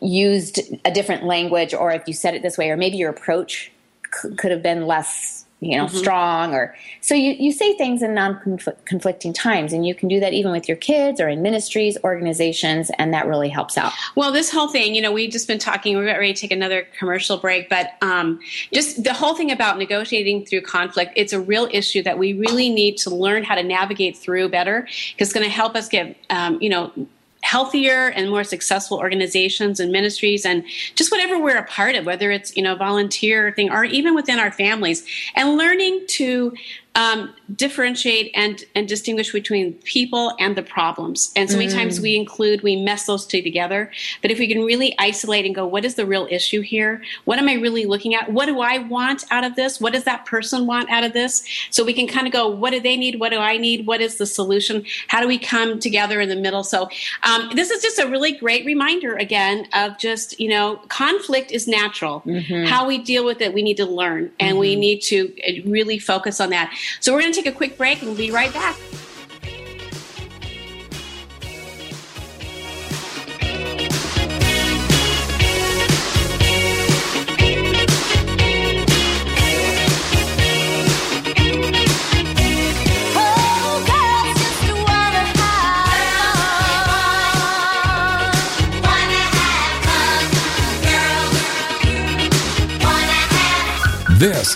[0.00, 3.70] used a different language or if you said it this way or maybe your approach
[4.36, 5.96] could have been less you know mm-hmm.
[5.96, 10.32] strong or so you, you say things in non-conflicting times and you can do that
[10.32, 14.50] even with your kids or in ministries organizations and that really helps out well this
[14.50, 17.68] whole thing you know we've just been talking we're ready to take another commercial break
[17.70, 18.40] but um,
[18.74, 22.68] just the whole thing about negotiating through conflict it's a real issue that we really
[22.68, 26.16] need to learn how to navigate through better because it's going to help us get
[26.30, 26.92] um, you know
[27.42, 32.30] healthier and more successful organizations and ministries and just whatever we're a part of whether
[32.30, 36.52] it's you know volunteer thing or even within our families and learning to
[36.94, 41.32] um, differentiate and, and distinguish between people and the problems.
[41.36, 41.74] And so many mm.
[41.74, 43.90] times we include, we mess those two together.
[44.20, 47.02] But if we can really isolate and go, what is the real issue here?
[47.24, 48.32] What am I really looking at?
[48.32, 49.80] What do I want out of this?
[49.80, 51.44] What does that person want out of this?
[51.70, 53.18] So we can kind of go, what do they need?
[53.18, 53.86] What do I need?
[53.86, 54.84] What is the solution?
[55.08, 56.64] How do we come together in the middle?
[56.64, 56.88] So
[57.22, 61.66] um, this is just a really great reminder again of just, you know, conflict is
[61.66, 62.20] natural.
[62.26, 62.66] Mm-hmm.
[62.66, 64.58] How we deal with it, we need to learn and mm-hmm.
[64.58, 66.72] we need to uh, really focus on that.
[67.00, 68.76] So we're going to take a quick break and we'll be right back.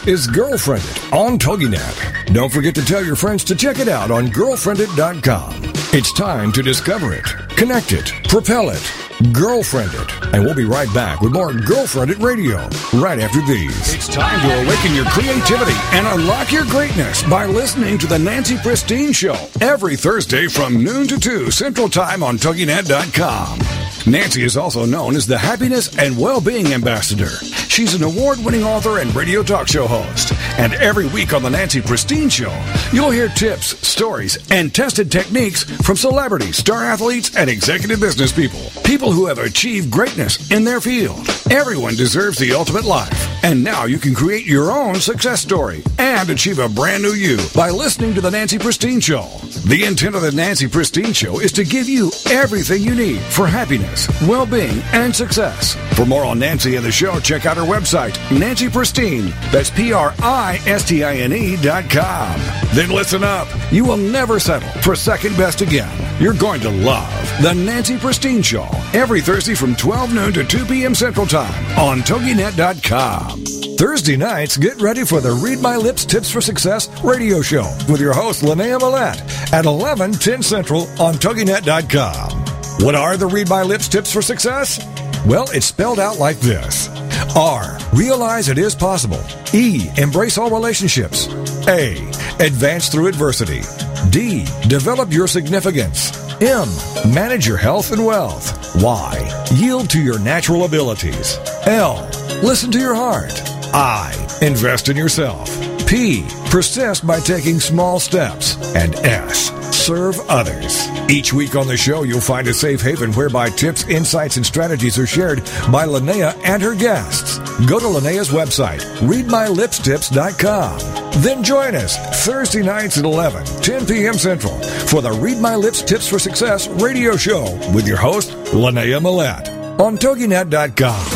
[0.06, 2.32] Is Girlfriended on TogiNet.
[2.32, 5.52] Don't forget to tell your friends to check it out on girlfriendit.com.
[5.92, 7.24] It's time to discover it,
[7.56, 8.92] connect it, propel it,
[9.32, 10.32] girlfriend it.
[10.32, 12.58] And we'll be right back with more Girlfriended Radio
[12.94, 13.94] right after these.
[13.94, 18.58] It's time to awaken your creativity and unlock your greatness by listening to The Nancy
[18.58, 23.85] Pristine Show every Thursday from noon to 2 Central Time on TogiNet.com.
[24.06, 27.26] Nancy is also known as the Happiness and Well-Being Ambassador.
[27.68, 30.32] She's an award-winning author and radio talk show host.
[30.58, 32.56] And every week on the Nancy Pristine Show,
[32.92, 38.60] you'll hear tips, stories, and tested techniques from celebrities, star athletes, and executive business people.
[38.84, 41.18] People who have achieved greatness in their field.
[41.50, 43.24] Everyone deserves the ultimate life.
[43.44, 47.38] And now you can create your own success story and achieve a brand new you
[47.54, 49.28] by listening to the Nancy Pristine Show.
[49.66, 53.46] The intent of the Nancy Pristine Show is to give you everything you need for
[53.46, 53.95] happiness,
[54.26, 55.74] well-being, and success.
[55.96, 59.32] For more on Nancy and the show, check out her website, Nancy Pristine.
[59.50, 62.40] That's P-R-I-S-T-I-N-E dot com.
[62.74, 63.48] Then listen up.
[63.70, 65.90] You will never settle for second best again.
[66.20, 70.64] You're going to love the Nancy Pristine Show every Thursday from 12 noon to 2
[70.66, 70.94] p.m.
[70.94, 73.44] Central Time on TogiNet.com.
[73.76, 78.00] Thursday nights, get ready for the Read My Lips Tips for Success radio show with
[78.00, 82.35] your host, Linnea Millette at 11, 10 Central on TogiNet.com.
[82.80, 84.78] What are the Read My Lips Tips for Success?
[85.26, 86.88] Well, it's spelled out like this.
[87.34, 87.78] R.
[87.94, 89.22] Realize it is possible.
[89.54, 89.88] E.
[89.96, 91.26] Embrace all relationships.
[91.68, 91.96] A.
[92.38, 93.62] Advance through adversity.
[94.10, 94.44] D.
[94.68, 96.12] Develop your significance.
[96.42, 96.68] M.
[97.12, 98.76] Manage your health and wealth.
[98.82, 99.46] Y.
[99.54, 101.38] Yield to your natural abilities.
[101.64, 102.06] L.
[102.42, 103.32] Listen to your heart.
[103.74, 104.12] I.
[104.42, 105.48] Invest in yourself.
[105.88, 106.26] P.
[106.50, 108.56] Persist by taking small steps.
[108.76, 109.50] And S.
[109.74, 110.88] Serve others.
[111.08, 114.98] Each week on the show, you'll find a safe haven whereby tips, insights, and strategies
[114.98, 115.38] are shared
[115.70, 117.38] by Linnea and her guests.
[117.66, 121.22] Go to Linnea's website, readmylipstips.com.
[121.22, 124.14] Then join us Thursday nights at 11, 10 p.m.
[124.14, 129.00] Central for the Read My Lips Tips for Success radio show with your host, Linnea
[129.00, 131.15] Millette on TogiNet.com.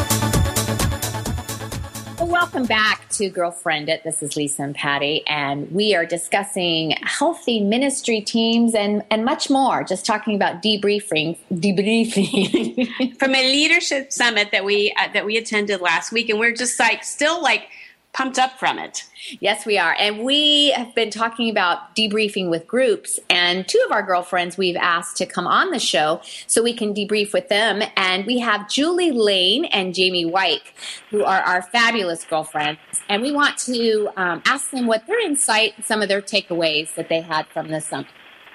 [2.41, 4.03] Welcome back to Girlfriend It.
[4.03, 9.51] This is Lisa and Patty, and we are discussing healthy ministry teams and, and much
[9.51, 9.83] more.
[9.83, 15.81] Just talking about debriefing, debriefing from a leadership summit that we uh, that we attended
[15.81, 17.67] last week, and we're just like still like
[18.13, 19.05] pumped up from it.
[19.39, 19.95] Yes, we are.
[19.99, 23.19] And we have been talking about debriefing with groups.
[23.29, 26.93] And two of our girlfriends we've asked to come on the show so we can
[26.93, 27.81] debrief with them.
[27.95, 30.63] And we have Julie Lane and Jamie White,
[31.09, 32.79] who are our fabulous girlfriends.
[33.07, 37.09] And we want to um, ask them what their insight, some of their takeaways that
[37.09, 38.07] they had from this summit.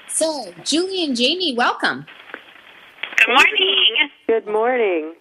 [0.09, 2.07] So, Julie and Jamie, welcome.
[3.17, 4.11] Good morning.
[4.27, 5.15] Good morning.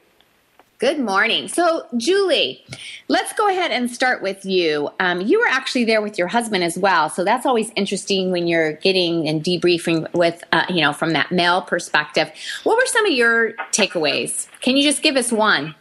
[0.77, 1.47] Good morning.
[1.47, 2.61] So, Julie,
[3.07, 4.89] let's go ahead and start with you.
[4.99, 8.45] Um, you were actually there with your husband as well, so that's always interesting when
[8.45, 12.29] you're getting and debriefing with, uh, you know, from that male perspective.
[12.65, 14.49] What were some of your takeaways?
[14.59, 15.75] Can you just give us one?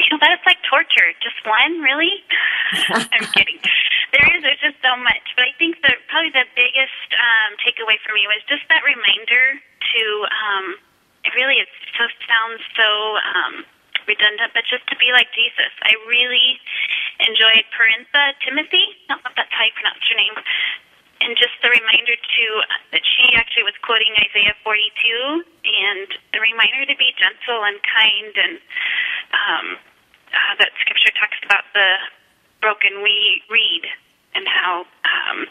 [0.00, 1.16] You know, that is like torture.
[1.24, 2.12] Just one, really?
[2.92, 3.56] I'm kidding.
[4.12, 4.42] There is.
[4.44, 8.28] There's just so much, but I think that probably the biggest um, takeaway for me
[8.28, 10.02] was just that reminder to.
[10.28, 10.76] Um,
[11.34, 12.88] really it so sounds so
[13.22, 13.54] um,
[14.06, 15.72] redundant, but just to be like Jesus.
[15.82, 16.58] I really
[17.20, 18.94] enjoyed Perinza Timothy.
[19.10, 20.36] I don't know if that's how you pronounce her name.
[21.24, 22.44] And just the reminder to
[22.92, 24.76] that she actually was quoting Isaiah 42,
[25.64, 28.54] and the reminder to be gentle and kind, and
[29.32, 29.66] um,
[30.30, 31.88] uh, that Scripture talks about the
[32.60, 33.88] broken we reed
[34.36, 35.48] and how um,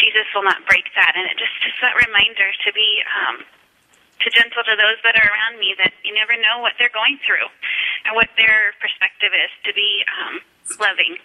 [0.00, 3.44] Jesus will not break that, and it just is that reminder to be um,
[4.20, 7.18] to gentle to those that are around me that you never know what they're going
[7.26, 7.46] through
[8.06, 10.40] and what their perspective is to be um,
[10.80, 11.16] loving.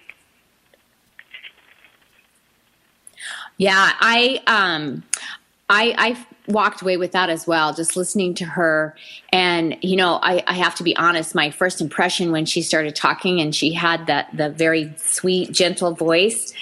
[3.57, 5.03] Yeah i um
[5.69, 8.95] i i walked away with that as well just listening to her.
[9.31, 12.95] And you know I, I have to be honest my first impression when she started
[12.95, 16.53] talking and she had that the very sweet gentle voice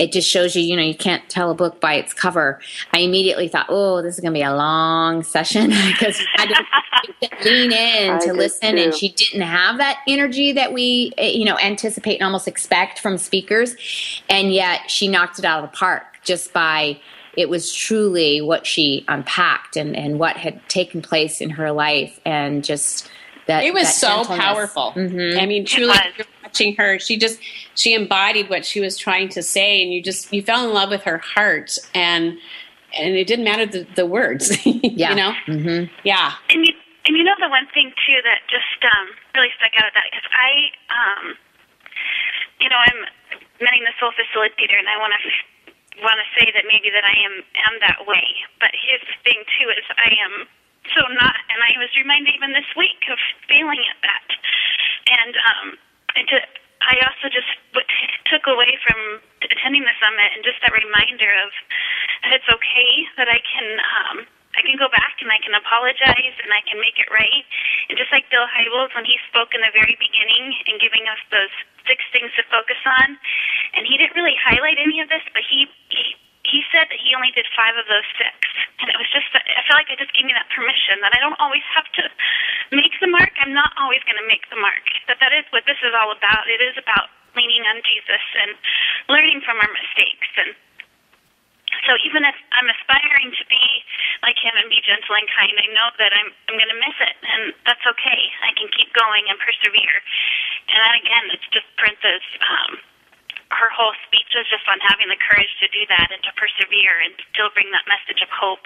[0.00, 2.58] it just shows you, you know, you can't tell a book by its cover.
[2.94, 6.48] I immediately thought, oh, this is going to be a long session because she had
[6.48, 8.82] to lean in to listen, too.
[8.82, 12.98] and she didn't have that energy that we, eh, you know, anticipate and almost expect
[12.98, 13.76] from speakers,
[14.30, 16.98] and yet she knocked it out of the park just by
[17.36, 22.18] it was truly what she unpacked and, and what had taken place in her life
[22.24, 23.08] and just
[23.46, 24.38] that it was that so gentleness.
[24.44, 25.40] powerful Mhm.
[25.40, 26.98] i mean truly you're watching her.
[26.98, 27.38] She just
[27.74, 30.90] she embodied what she was trying to say and you just you fell in love
[30.90, 32.36] with her heart and
[32.98, 35.10] and it didn't matter the, the words Yeah.
[35.10, 35.32] you know?
[35.46, 35.94] Mm-hmm.
[36.02, 36.34] yeah.
[36.50, 36.74] And you
[37.06, 40.04] and you know the one thing too that just um, really stuck out of that
[40.10, 40.50] because I
[40.90, 41.24] um,
[42.60, 43.00] you know I'm
[43.62, 45.30] meeting the soul facilitator and I want to
[46.02, 47.34] want to say that maybe that I am
[47.70, 48.26] am that way.
[48.58, 50.50] But here's the thing too is I am
[50.96, 54.26] so not and I was reminded even this week of failing at that.
[55.10, 55.68] And um
[56.16, 56.38] and to
[56.80, 57.50] I also just
[58.32, 61.52] took away from attending the summit and just that reminder of
[62.24, 64.18] that it's okay that I can um
[64.58, 67.46] I can go back and I can apologize and I can make it right.
[67.86, 71.22] And just like Bill Hybels when he spoke in the very beginning and giving us
[71.30, 71.54] those
[71.86, 73.14] six things to focus on,
[73.78, 77.12] and he didn't really highlight any of this, but he he, he said that he
[77.12, 78.34] only did five of those six,
[78.80, 81.12] and it was just that I feel like it just gave me that permission that
[81.12, 82.04] I don't always have to
[82.72, 83.36] make the mark.
[83.40, 84.82] I'm not always going to make the mark.
[85.06, 86.48] That that is what this is all about.
[86.48, 88.56] It is about leaning on Jesus and
[89.06, 90.50] learning from our mistakes and
[91.86, 93.64] so even if I'm aspiring to be
[94.22, 96.98] like him and be gentle and kind, I know that I'm I'm going to miss
[97.00, 98.20] it, and that's okay.
[98.44, 99.96] I can keep going and persevere.
[100.68, 102.24] And then again, it's just Princess.
[102.42, 102.72] Um,
[103.50, 107.02] her whole speech was just on having the courage to do that and to persevere
[107.04, 108.64] and still bring that message of hope,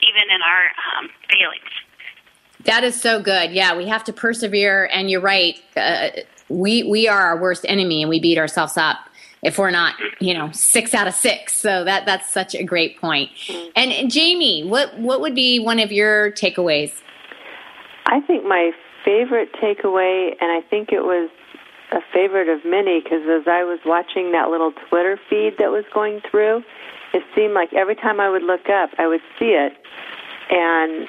[0.00, 0.64] even in our
[0.96, 1.72] um, failings.
[2.64, 3.52] That is so good.
[3.52, 4.88] Yeah, we have to persevere.
[4.92, 5.60] And you're right.
[5.76, 6.10] Uh,
[6.48, 8.96] we we are our worst enemy, and we beat ourselves up
[9.42, 11.56] if we're not, you know, six out of six.
[11.56, 13.30] So that that's such a great point.
[13.76, 16.92] And, and Jamie, what what would be one of your takeaways?
[18.06, 18.72] I think my
[19.04, 21.30] favorite takeaway, and I think it was
[21.92, 25.84] a favorite of many, because as I was watching that little Twitter feed that was
[25.92, 26.62] going through,
[27.14, 29.72] it seemed like every time I would look up, I would see it,
[30.50, 31.08] and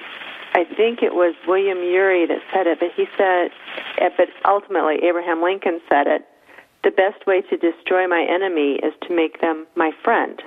[0.54, 3.52] I think it was William Ury that said it, but he said,
[4.00, 6.26] eh, but ultimately Abraham Lincoln said it.
[6.84, 10.42] The best way to destroy my enemy is to make them my friend.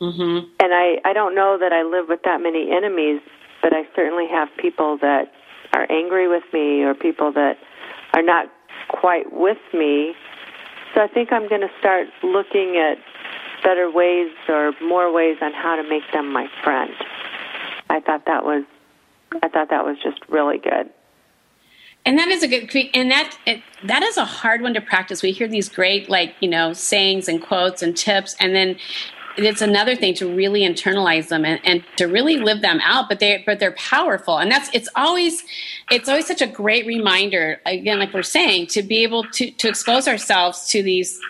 [0.00, 0.46] Mm-hmm.
[0.60, 3.20] And I, I don't know that I live with that many enemies,
[3.62, 5.32] but I certainly have people that
[5.72, 7.58] are angry with me or people that
[8.14, 8.52] are not
[8.88, 10.14] quite with me.
[10.94, 12.98] So I think I'm going to start looking at
[13.62, 16.92] better ways or more ways on how to make them my friend.
[17.90, 18.64] I thought that was
[19.42, 20.90] I thought that was just really good.
[22.04, 25.22] And that is a good, and that it, that is a hard one to practice.
[25.22, 28.76] We hear these great, like you know, sayings and quotes and tips, and then
[29.36, 33.08] it's another thing to really internalize them and, and to really live them out.
[33.08, 35.42] But they, but they're powerful, and that's it's always,
[35.90, 37.60] it's always such a great reminder.
[37.66, 41.20] Again, like we're saying, to be able to to expose ourselves to these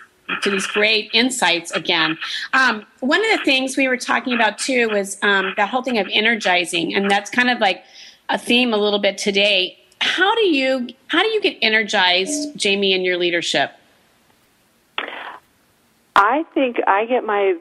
[0.43, 2.19] to these great insights again.
[2.53, 5.99] Um, one of the things we were talking about too was um, the whole thing
[5.99, 7.85] of energizing, and that's kind of like
[8.29, 9.79] a theme a little bit today.
[10.01, 13.73] How do you how do you get energized, Jamie, in your leadership?
[16.17, 17.57] I think I get my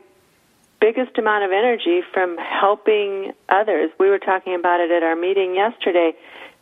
[0.85, 3.89] biggest amount of energy from helping others.
[3.99, 6.13] We were talking about it at our meeting yesterday,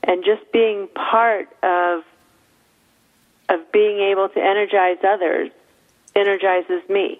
[0.02, 2.04] and just being part of
[3.50, 5.52] of being able to energize others
[6.16, 7.20] energizes me.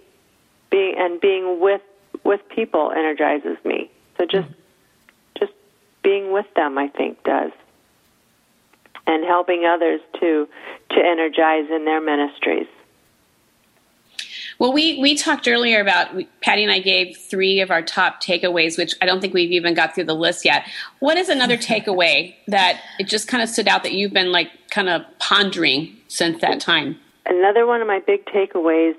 [0.70, 1.82] Being and being with
[2.24, 3.92] with people energizes me.
[4.18, 4.50] So just
[5.38, 5.52] just
[6.04, 7.52] being with them, I think, does,
[9.06, 10.48] and helping others to
[10.92, 12.68] to energize in their ministries.
[14.60, 18.78] Well, we, we talked earlier about Patty and I gave three of our top takeaways,
[18.78, 20.68] which I don't think we've even got through the list yet.
[21.00, 24.50] What is another takeaway that it just kind of stood out that you've been like
[24.70, 27.00] kind of pondering since that time?
[27.26, 28.96] Another one of my big takeaways,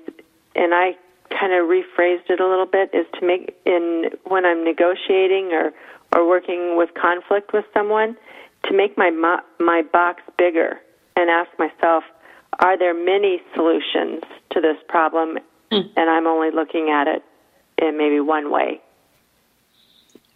[0.55, 0.97] and I
[1.29, 5.73] kind of rephrased it a little bit, is to make in when I'm negotiating or
[6.13, 8.17] or working with conflict with someone,
[8.63, 9.11] to make my
[9.59, 10.79] my box bigger
[11.15, 12.03] and ask myself,
[12.59, 14.23] are there many solutions
[14.55, 15.37] to this problem,
[15.71, 15.89] mm.
[15.95, 17.23] and I'm only looking at it
[17.77, 18.81] in maybe one way.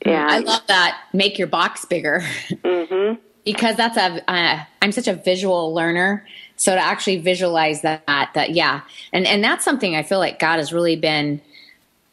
[0.03, 1.01] And I love that.
[1.11, 2.24] Make your box bigger.
[2.49, 3.20] Mm-hmm.
[3.43, 4.32] because that's a.
[4.32, 6.26] Uh, I'm such a visual learner
[6.59, 8.82] so to actually visualize that, that yeah,
[9.13, 11.39] and and that's something I feel like God has really been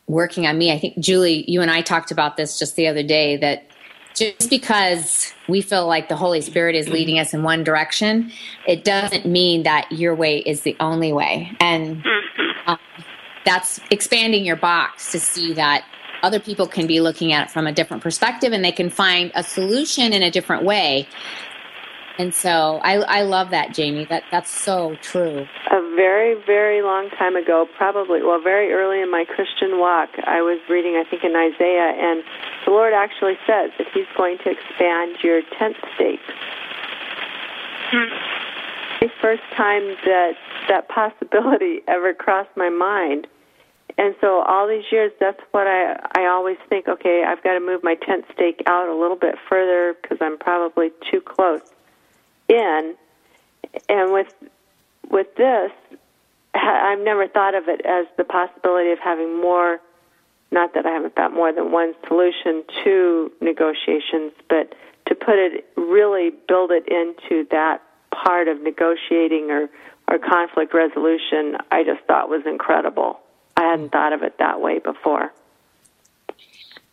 [0.06, 0.72] working on me.
[0.72, 3.66] I think Julie, you and I talked about this just the other day that
[4.16, 8.32] just because we feel like the Holy Spirit is leading us in one direction,
[8.66, 11.52] it doesn't mean that your way is the only way.
[11.60, 12.02] And
[12.66, 12.78] um,
[13.44, 15.84] that's expanding your box to see that
[16.22, 19.30] other people can be looking at it from a different perspective and they can find
[19.34, 21.06] a solution in a different way
[22.18, 24.06] and so I, I love that, Jamie.
[24.06, 25.46] That that's so true.
[25.70, 30.40] A very, very long time ago, probably well, very early in my Christian walk, I
[30.40, 32.22] was reading, I think, in Isaiah, and
[32.64, 36.22] the Lord actually says that He's going to expand your tent stakes.
[37.90, 38.08] Hmm.
[39.00, 40.32] The first time that
[40.68, 43.26] that possibility ever crossed my mind.
[43.98, 46.88] And so all these years, that's what I I always think.
[46.88, 50.38] Okay, I've got to move my tent stake out a little bit further because I'm
[50.38, 51.75] probably too close
[52.48, 52.94] in.
[53.88, 54.32] And with
[55.10, 55.72] with this,
[56.54, 59.80] I've never thought of it as the possibility of having more.
[60.50, 64.74] Not that I haven't thought more than one solution to negotiations, but
[65.06, 67.82] to put it really build it into that
[68.12, 69.68] part of negotiating or
[70.08, 71.56] or conflict resolution.
[71.70, 73.20] I just thought was incredible.
[73.56, 73.92] I hadn't mm.
[73.92, 75.32] thought of it that way before.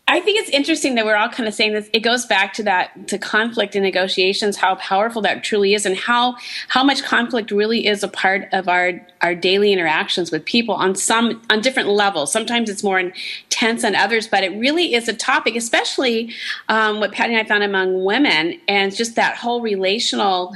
[0.06, 1.88] I think it's interesting that we're all kind of saying this.
[1.94, 5.96] It goes back to that to conflict and negotiations, how powerful that truly is, and
[5.96, 6.36] how
[6.68, 10.94] how much conflict really is a part of our our daily interactions with people on
[10.94, 12.30] some on different levels.
[12.30, 16.34] Sometimes it's more intense than others, but it really is a topic, especially
[16.68, 20.54] um, what Patty and I found among women, and just that whole relational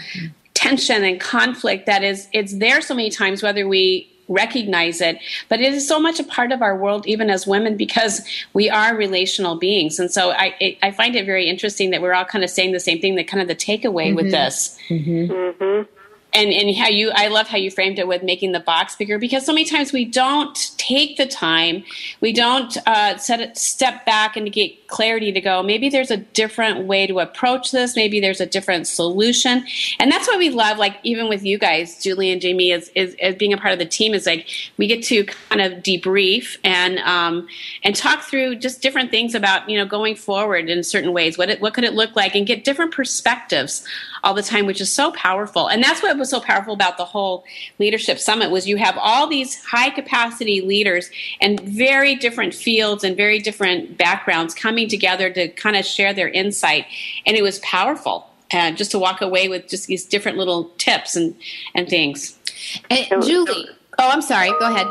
[0.52, 5.18] tension and conflict that is it's there so many times, whether we recognize it.
[5.48, 8.22] But it is so much a part of our world, even as women, because
[8.52, 9.98] we are relational beings.
[9.98, 12.72] And so I, it, I find it very interesting that we're all kind of saying
[12.72, 14.16] the same thing, that kind of the takeaway mm-hmm.
[14.16, 14.78] with this.
[14.88, 15.32] Mm-hmm.
[15.32, 15.82] Mm-hmm.
[16.34, 19.18] and and how you I love how you framed it with making the box bigger
[19.18, 21.84] because so many times we don't take the time,
[22.20, 25.62] we don't uh, set it, step back and get clarity to go.
[25.62, 27.94] Maybe there's a different way to approach this.
[27.94, 29.64] Maybe there's a different solution,
[30.00, 33.14] and that's why we love like even with you guys, Julie and Jamie, as, as,
[33.20, 36.56] as being a part of the team is like we get to kind of debrief
[36.64, 37.46] and um,
[37.84, 41.38] and talk through just different things about you know going forward in certain ways.
[41.38, 43.86] What it, what could it look like and get different perspectives
[44.24, 45.68] all the time, which is so powerful.
[45.68, 47.44] And that's what was so powerful about the whole
[47.78, 51.10] leadership summit was you have all these high capacity leaders
[51.40, 56.28] and very different fields and very different backgrounds coming together to kind of share their
[56.28, 56.86] insight.
[57.26, 58.26] And it was powerful.
[58.50, 61.34] Uh, just to walk away with just these different little tips and,
[61.74, 62.38] and things.
[62.88, 63.68] And Julie,
[63.98, 64.48] oh, I'm sorry.
[64.58, 64.86] Go ahead.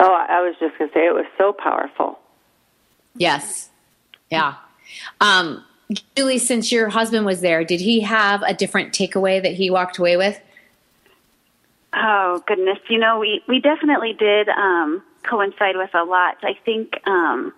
[0.00, 2.18] Oh, I was just going to say it was so powerful.
[3.14, 3.68] Yes.
[4.30, 4.54] Yeah.
[5.20, 5.64] Um,
[6.16, 9.98] Julie, since your husband was there, did he have a different takeaway that he walked
[9.98, 10.40] away with?
[11.94, 16.36] Oh goodness, you know we we definitely did um, coincide with a lot.
[16.42, 17.54] I think, um,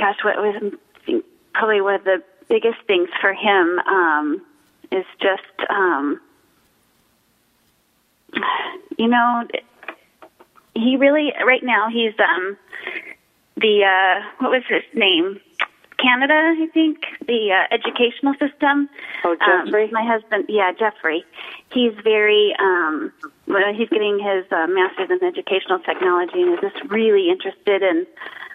[0.00, 0.72] gosh, what was
[1.52, 4.42] probably one of the biggest things for him um,
[4.90, 6.20] is just, um,
[8.96, 9.46] you know,
[10.74, 12.56] he really right now he's um,
[13.56, 15.40] the uh, what was his name
[16.00, 18.88] Canada, I think, the uh, educational system.
[19.24, 19.84] Oh, Jeffrey.
[19.84, 21.24] Um, my husband, yeah, Jeffrey.
[21.72, 23.12] He's very, um,
[23.46, 28.06] well, he's getting his uh, master's in educational technology and is just really interested in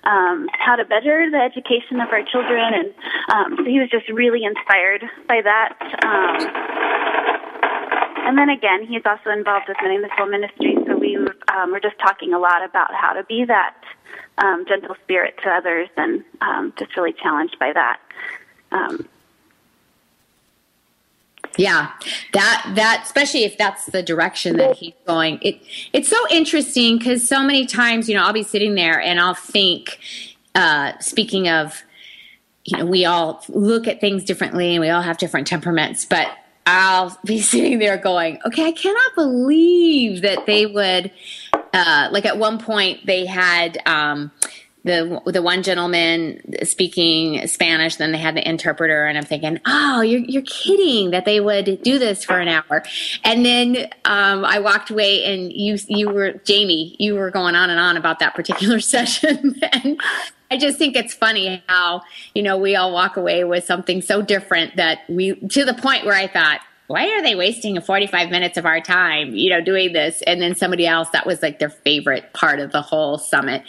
[0.06, 2.74] um, how to better the education of our children.
[2.74, 2.94] And
[3.34, 5.78] um, so he was just really inspired by that.
[6.04, 6.86] Um,
[8.28, 10.80] and then again, he's also involved with many municipal ministries.
[10.88, 11.18] So we
[11.54, 13.76] um, were just talking a lot about how to be that
[14.38, 18.00] um, gentle spirit to others, and um, just really challenged by that.
[18.72, 19.08] Um,
[21.58, 21.92] yeah,
[22.34, 25.40] that that especially if that's the direction that he's going.
[25.42, 25.62] It
[25.94, 29.34] it's so interesting because so many times, you know, I'll be sitting there and I'll
[29.34, 30.00] think.
[30.54, 31.84] Uh, speaking of,
[32.64, 36.30] you know, we all look at things differently and we all have different temperaments, but
[36.66, 41.12] I'll be sitting there going, okay, I cannot believe that they would
[41.74, 44.32] uh, like at one point they had um,
[44.86, 50.02] the the one gentleman speaking Spanish, then they had the interpreter, and I'm thinking, oh,
[50.02, 52.84] you're you're kidding that they would do this for an hour,
[53.24, 57.72] and then um, I walked away, and you you were Jamie, you were going on
[57.72, 60.00] and on about that particular session, and
[60.52, 62.04] I just think it's funny how
[62.36, 66.06] you know we all walk away with something so different that we to the point
[66.06, 69.94] where I thought why are they wasting 45 minutes of our time, you know, doing
[69.94, 70.22] this?
[70.24, 73.64] And then somebody else, that was like their favorite part of the whole summit.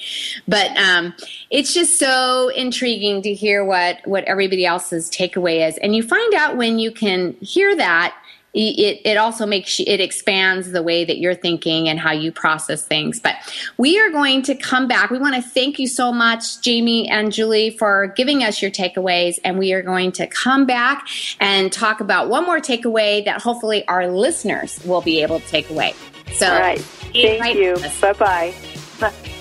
[0.46, 1.14] But um,
[1.50, 5.78] it's just so intriguing to hear what, what everybody else's takeaway is.
[5.78, 8.14] And you find out when you can hear that
[8.56, 12.32] it, it also makes you, it expands the way that you're thinking and how you
[12.32, 13.20] process things.
[13.20, 13.36] But
[13.76, 15.10] we are going to come back.
[15.10, 19.38] We want to thank you so much, Jamie and Julie, for giving us your takeaways.
[19.44, 21.06] And we are going to come back
[21.38, 25.68] and talk about one more takeaway that hopefully our listeners will be able to take
[25.70, 25.94] away.
[26.32, 26.80] So, all right.
[26.80, 27.76] Thank right you.
[28.00, 28.12] Bye
[29.00, 29.32] bye.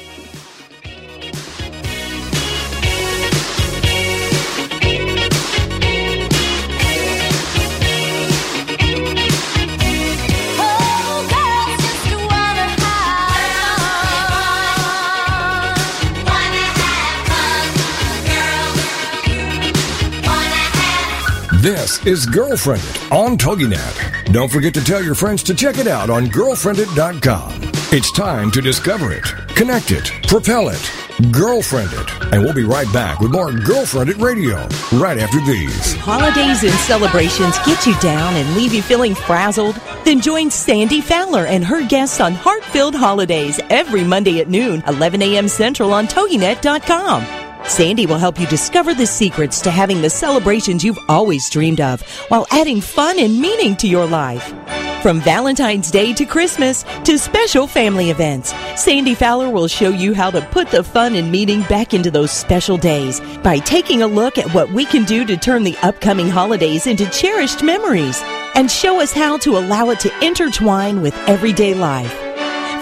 [21.66, 24.32] This is Girlfriended on TogiNet.
[24.32, 27.54] Don't forget to tell your friends to check it out on girlfriendit.com.
[27.92, 29.24] It's time to discover it,
[29.56, 30.92] connect it, propel it,
[31.32, 32.08] Girlfriended.
[32.32, 34.58] And we'll be right back with more Girlfriended Radio
[34.94, 35.96] right after these.
[35.96, 39.82] Holidays and celebrations get you down and leave you feeling frazzled?
[40.04, 44.84] Then join Sandy Fowler and her guests on Heart Filled Holidays every Monday at noon,
[44.86, 45.48] 11 a.m.
[45.48, 47.45] Central on TogiNet.com.
[47.68, 52.02] Sandy will help you discover the secrets to having the celebrations you've always dreamed of
[52.30, 54.54] while adding fun and meaning to your life.
[55.02, 60.32] From Valentine's Day to Christmas to special family events, Sandy Fowler will show you how
[60.32, 64.38] to put the fun and meaning back into those special days by taking a look
[64.38, 68.20] at what we can do to turn the upcoming holidays into cherished memories
[68.56, 72.25] and show us how to allow it to intertwine with everyday life.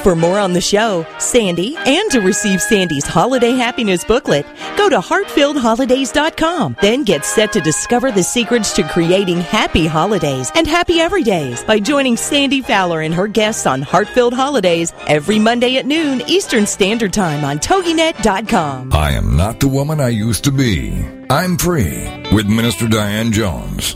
[0.03, 4.45] For more on the show, Sandy, and to receive Sandy's holiday happiness booklet,
[4.75, 6.75] go to heartfilledholidays.com.
[6.81, 11.79] Then get set to discover the secrets to creating happy holidays and happy everydays by
[11.79, 17.13] joining Sandy Fowler and her guests on Heartfilled Holidays every Monday at noon Eastern Standard
[17.13, 18.91] Time on TogiNet.com.
[18.91, 21.01] I am not the woman I used to be.
[21.29, 23.95] I'm free with Minister Diane Jones.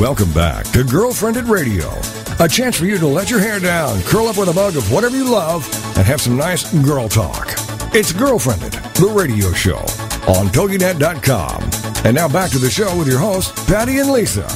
[0.00, 1.90] Welcome back to Girlfriended Radio.
[2.38, 4.92] A chance for you to let your hair down, curl up with a mug of
[4.92, 5.64] whatever you love,
[5.96, 7.54] and have some nice girl talk.
[7.94, 9.78] It's Girlfriended, the radio show
[10.30, 11.70] on TogiNet.com.
[12.04, 14.46] And now back to the show with your hosts, Patty and Lisa.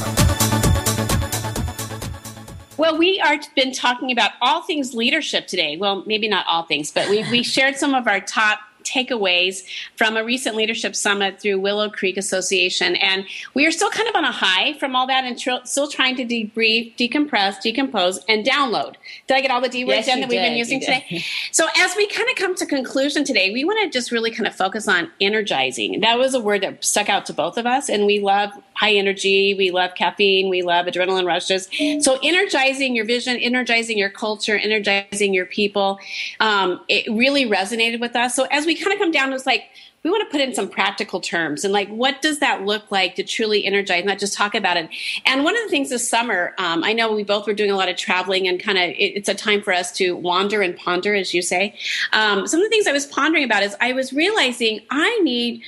[2.77, 5.75] Well, we are been talking about all things leadership today.
[5.75, 9.63] Well, maybe not all things, but we we shared some of our top takeaways
[9.95, 12.95] from a recent leadership summit through Willow Creek Association.
[12.95, 15.87] And we are still kind of on a high from all that and tr- still
[15.87, 18.95] trying to debrief, decompress, decompose, and download.
[19.27, 21.23] Did I get all the D words yes, in that we've been using today?
[21.51, 24.47] So as we kind of come to conclusion today, we want to just really kind
[24.47, 25.99] of focus on energizing.
[26.01, 27.89] That was a word that stuck out to both of us.
[27.89, 28.51] And we love
[28.81, 29.53] high energy.
[29.53, 30.49] We love caffeine.
[30.49, 31.69] We love adrenaline rushes.
[32.03, 35.99] So energizing your vision, energizing your culture, energizing your people.
[36.39, 38.35] Um, it really resonated with us.
[38.35, 39.65] So as we kind of come down it's like,
[40.03, 43.13] we want to put in some practical terms and like what does that look like
[43.13, 44.89] to truly energize not just talk about it
[45.27, 47.75] and one of the things this summer um, i know we both were doing a
[47.75, 50.75] lot of traveling and kind of it, it's a time for us to wander and
[50.75, 51.75] ponder as you say
[52.13, 55.61] um, some of the things i was pondering about is i was realizing i need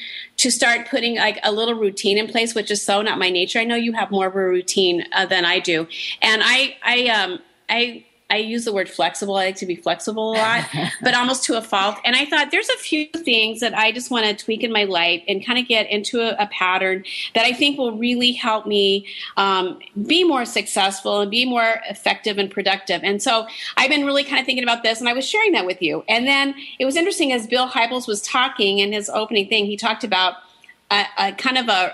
[0.43, 3.59] to start putting like a little routine in place which is so not my nature.
[3.59, 5.87] I know you have more of a routine uh, than i do.
[6.21, 7.39] And i i um
[7.69, 9.35] i I use the word flexible.
[9.35, 10.67] I like to be flexible a lot,
[11.03, 11.97] but almost to a fault.
[12.03, 14.85] And I thought there's a few things that I just want to tweak in my
[14.85, 17.03] life and kind of get into a, a pattern
[17.35, 19.05] that I think will really help me
[19.37, 19.77] um,
[20.07, 23.01] be more successful and be more effective and productive.
[23.03, 23.45] And so
[23.77, 26.03] I've been really kind of thinking about this, and I was sharing that with you.
[26.09, 29.77] And then it was interesting as Bill Hybels was talking in his opening thing, he
[29.77, 30.37] talked about
[30.89, 31.93] a, a kind of a,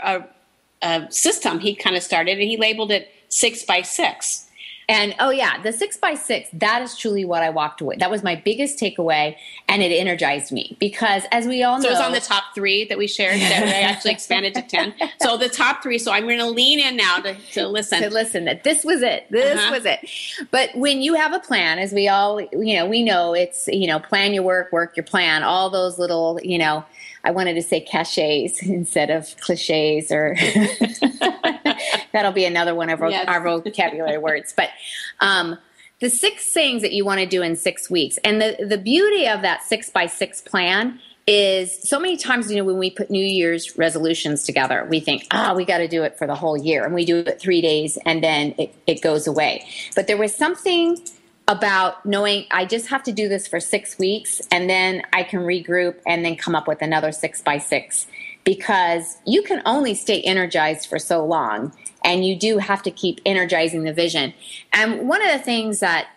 [0.82, 4.49] a, a system he kind of started, and he labeled it six by six.
[4.90, 7.98] And oh yeah, the six by six, that is truly what I walked away.
[8.00, 9.36] That was my biggest takeaway
[9.68, 11.84] and it energized me because as we all know.
[11.84, 14.64] So it was on the top three that we shared that I actually expanded to
[14.64, 14.96] 10.
[15.22, 16.00] So the top three.
[16.00, 18.02] So I'm going to lean in now to, to listen.
[18.02, 19.28] To listen that this was it.
[19.30, 19.72] This uh-huh.
[19.76, 20.10] was it.
[20.50, 23.86] But when you have a plan, as we all, you know, we know it's, you
[23.86, 26.84] know, plan your work, work your plan, all those little, you know,
[27.24, 30.36] I wanted to say cachets instead of cliches or
[32.12, 33.28] that'll be another one of our, yes.
[33.28, 34.53] our vocabulary words.
[34.55, 34.70] But
[35.20, 35.57] um,
[35.99, 38.18] the six things that you want to do in six weeks.
[38.24, 42.57] And the, the beauty of that six by six plan is so many times, you
[42.57, 45.88] know, when we put New Year's resolutions together, we think, ah, oh, we got to
[45.88, 46.86] do it for the whole year.
[46.86, 49.68] And we do it three days and then it, it goes away.
[49.95, 50.97] But there was something
[51.47, 55.41] about knowing I just have to do this for six weeks and then I can
[55.41, 58.07] regroup and then come up with another six by six
[58.50, 61.72] because you can only stay energized for so long
[62.04, 64.34] and you do have to keep energizing the vision.
[64.74, 66.08] And one of the things that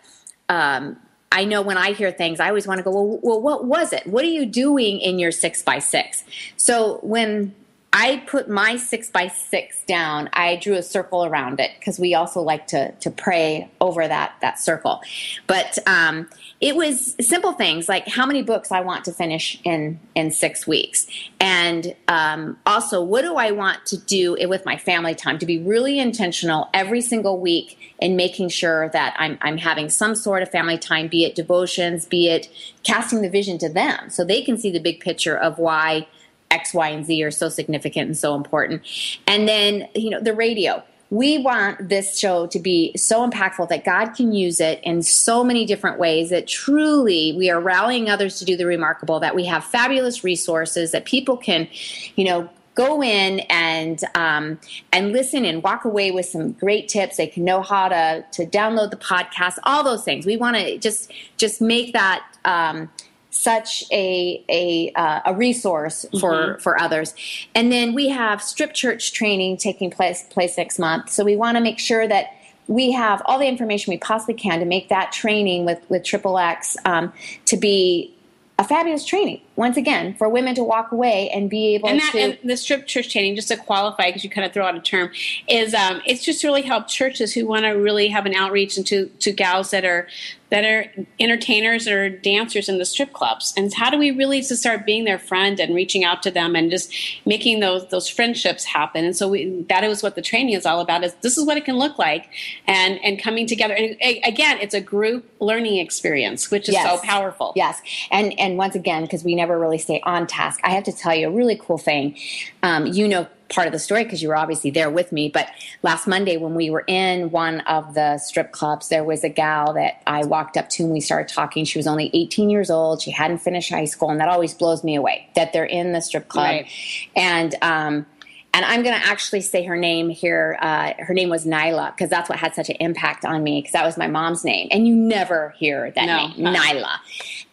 [0.49, 0.97] um,
[1.31, 3.93] I know when I hear things, I always want to go, well, well, what was
[3.93, 4.07] it?
[4.07, 6.23] What are you doing in your six by six?
[6.57, 7.53] So when
[7.95, 10.27] I put my six by six down.
[10.33, 14.33] I drew a circle around it because we also like to to pray over that
[14.41, 15.01] that circle.
[15.45, 16.27] But um,
[16.59, 20.65] it was simple things like how many books I want to finish in in six
[20.65, 21.05] weeks,
[21.39, 25.59] and um, also what do I want to do with my family time to be
[25.59, 30.49] really intentional every single week in making sure that I'm I'm having some sort of
[30.49, 32.49] family time, be it devotions, be it
[32.81, 36.07] casting the vision to them, so they can see the big picture of why
[36.53, 38.81] X, Y, and Z are so significant and so important.
[39.27, 40.83] And then, you know, the radio.
[41.09, 45.43] We want this show to be so impactful that God can use it in so
[45.43, 49.45] many different ways that truly we are rallying others to do the remarkable, that we
[49.45, 51.67] have fabulous resources, that people can,
[52.15, 54.59] you know, go in and um,
[54.91, 57.17] and listen and walk away with some great tips.
[57.17, 60.25] They can know how to to download the podcast, all those things.
[60.25, 62.89] We want to just just make that um,
[63.33, 66.61] such a a, uh, a resource for Mm-hmm.
[66.61, 67.13] for others.
[67.55, 71.09] And then we have strip church training taking place place next month.
[71.09, 72.27] So we want to make sure that
[72.67, 76.37] we have all the information we possibly can to make that training with with Triple
[76.37, 77.11] X um,
[77.45, 78.13] to be
[78.59, 82.11] a fabulous training once again for women to walk away and be able and that
[82.11, 84.75] to and the strip church training just to qualify because you kind of throw out
[84.75, 85.11] a term
[85.47, 89.07] is um, it's just really helped churches who want to really have an outreach into
[89.19, 90.07] to gals that are
[90.49, 90.85] that are
[91.19, 93.55] entertainers or dancers in the strip clubs.
[93.57, 96.55] And how do we really just start being their friend and reaching out to them
[96.55, 96.93] and just
[97.25, 99.03] making those those friendships happen?
[99.03, 101.57] And so we, that is what the training is all about is this is what
[101.57, 102.29] it can look like
[102.67, 103.73] and and coming together.
[103.73, 106.87] And again it's a group learning experience which is Yes.
[106.87, 107.53] so powerful.
[107.55, 107.81] Yes,
[108.11, 111.13] and and once again, because we never really stay on task, I have to tell
[111.13, 112.17] you a really cool thing.
[112.61, 115.29] Um, you know part of the story because you were obviously there with me.
[115.29, 115.47] But
[115.83, 119.73] last Monday, when we were in one of the strip clubs, there was a gal
[119.73, 121.65] that I walked up to and we started talking.
[121.65, 123.01] She was only 18 years old.
[123.01, 126.01] She hadn't finished high school, and that always blows me away that they're in the
[126.01, 126.45] strip club.
[126.45, 126.69] Right.
[127.15, 128.05] And um,
[128.53, 130.57] and I'm going to actually say her name here.
[130.61, 133.73] Uh, her name was Nyla because that's what had such an impact on me because
[133.73, 136.27] that was my mom's name, and you never hear that No.
[136.27, 136.97] name, Nyla.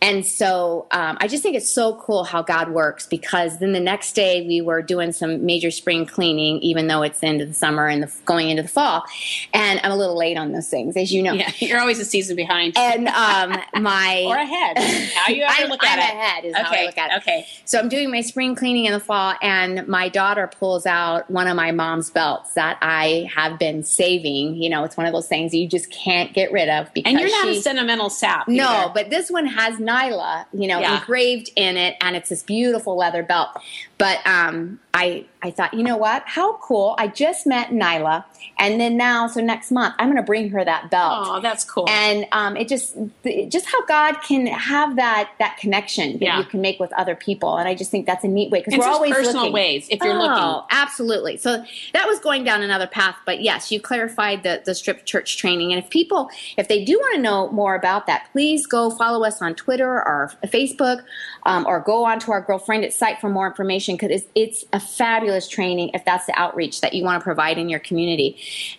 [0.03, 3.81] And so um, I just think it's so cool how God works because then the
[3.81, 7.87] next day we were doing some major spring cleaning, even though it's into the summer
[7.87, 9.05] and the, going into the fall.
[9.53, 11.35] And I'm a little late on those things, as you know.
[11.35, 14.79] yeah you're always a season behind And um, my or ahead
[15.15, 17.17] how you ever look at I'm it ahead is how I okay look at it.
[17.19, 21.31] okay So I'm doing my spring cleaning in the fall, and my daughter pulls out
[21.31, 24.57] one of my mom's belts that I have been saving.
[24.63, 27.19] You know, it's one of those things you just can't get rid of because and
[27.19, 28.93] you're not she, a sentimental sap no, either.
[28.93, 31.01] but this one has Nyla, you know, Yeah.
[31.01, 33.49] engraved in it, and it's this beautiful leather belt.
[33.97, 36.25] But um, I, I thought, you know what?
[36.27, 36.95] How cool!
[36.99, 38.25] I just met Nyla,
[38.59, 41.27] and then now, so next month, I'm going to bring her that belt.
[41.29, 45.57] oh that's cool And um, it just, it- just how God can have that that
[45.59, 46.39] connection that Yeah.
[46.39, 48.79] you can make with other people, and I just think that's a neat way because
[48.79, 49.53] we're always personal looking.
[49.55, 50.31] ways, if you're looking.
[50.33, 50.67] oh, looking.
[50.71, 51.37] absolutely.
[51.37, 55.37] So that was going down another path, but yes, you clarified the the strip church
[55.39, 58.91] training, and if people, if they do want to know more about that, please go
[58.91, 61.03] follow us on Twitter or Facebook,
[61.45, 64.81] um, or go onto our girlfriend at site for more information because it's, it's a
[64.81, 68.30] fabulous training if that's the outreach that you want to provide in your community.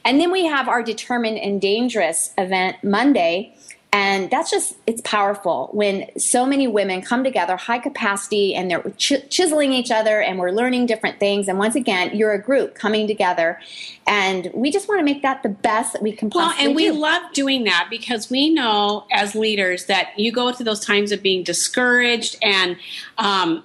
[0.06, 3.56] And then we have our Determined and Dangerous event Monday.
[3.94, 8.90] And that's just, it's powerful when so many women come together, high capacity, and they're
[8.96, 11.50] ch- chiseling each other and we're learning different things.
[11.50, 13.60] And once again, you're a group coming together.
[14.08, 16.86] And we just want to make that the best that we can well and we
[16.86, 16.94] do.
[16.94, 21.22] love doing that because we know as leaders that you go through those times of
[21.22, 22.78] being discouraged and
[23.18, 23.62] um,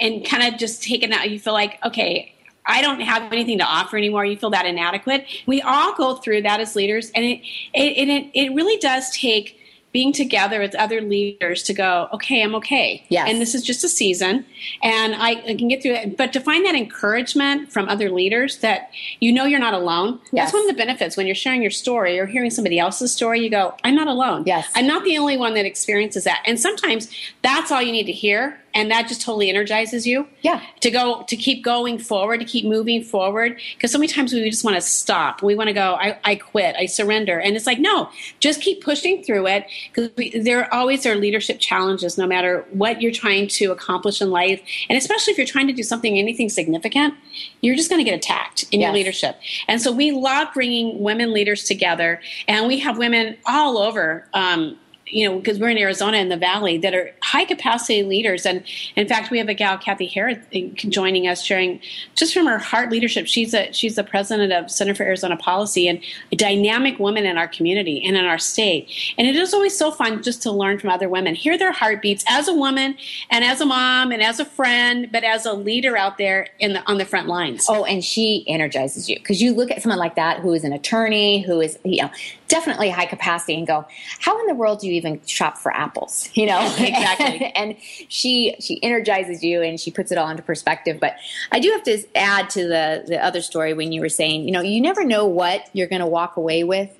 [0.00, 2.34] and kind of just taken out you feel like okay
[2.68, 4.24] I don't have anything to offer anymore.
[4.24, 5.26] You feel that inadequate.
[5.46, 7.40] We all go through that as leaders, and it
[7.74, 9.58] it it, it, really does take
[9.92, 13.04] being together with other leaders to go, okay, I'm okay.
[13.08, 13.28] Yes.
[13.28, 14.44] And this is just a season
[14.82, 16.16] and I, I can get through it.
[16.16, 18.90] But to find that encouragement from other leaders that
[19.20, 20.44] you know you're not alone, Yes.
[20.44, 23.40] that's one of the benefits when you're sharing your story or hearing somebody else's story,
[23.40, 24.44] you go, I'm not alone.
[24.46, 24.70] Yes.
[24.74, 26.42] I'm not the only one that experiences that.
[26.46, 27.10] And sometimes
[27.42, 28.60] that's all you need to hear.
[28.78, 30.62] And that just totally energizes you Yeah.
[30.80, 33.58] to go to keep going forward to keep moving forward.
[33.74, 35.42] Because so many times we just want to stop.
[35.42, 37.40] We want to go I, I quit i surrender.
[37.40, 38.08] And it's like no
[38.38, 43.02] just keep pushing through it because there are always are leadership challenges no matter what
[43.02, 44.60] you're trying to accomplish in life.
[44.88, 47.14] And especially if you're trying to do something anything significant
[47.60, 49.36] you're just going to get attacked in your leadership.
[49.66, 52.20] And so we love bringing women leaders together.
[52.46, 54.78] And we have women all over um,
[55.10, 58.46] you know, because we're in Arizona in the Valley that are high capacity leaders.
[58.46, 58.62] And
[58.96, 61.80] in fact, we have a gal, Cathi Herrod, eh, joining us, sharing
[62.14, 63.26] just from her heart leadership.
[63.26, 66.02] She's a she's the president of Center for Arizona Policy and
[66.32, 68.88] a dynamic woman in our community and in our state.
[69.16, 72.24] And it is always so fun just to learn from other women, hear their heartbeats
[72.28, 72.96] as a woman
[73.30, 76.72] and as a mom and as a friend, but as a leader out there in
[76.72, 77.66] the on the front lines.
[77.68, 80.72] Oh, and she energizes you because you look at someone like that who is an
[80.72, 82.10] attorney, who is you know
[82.48, 83.86] definitely high capacity, and go,
[84.20, 86.28] how in the world do you even shop for apples?
[86.38, 87.52] You know Exactly.
[87.56, 90.98] and she she energizes you and she puts it all into perspective.
[91.00, 91.16] But
[91.50, 94.52] I do have to add to the the other story when you were saying, you
[94.52, 96.90] know, you never know what you're going to walk away with.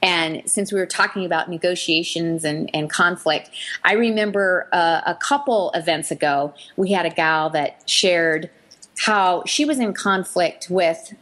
[0.00, 3.50] And since we were talking about negotiations and, and conflict,
[3.82, 8.50] I remember uh, a couple events ago, we had a gal that shared
[8.98, 11.14] how she was in conflict with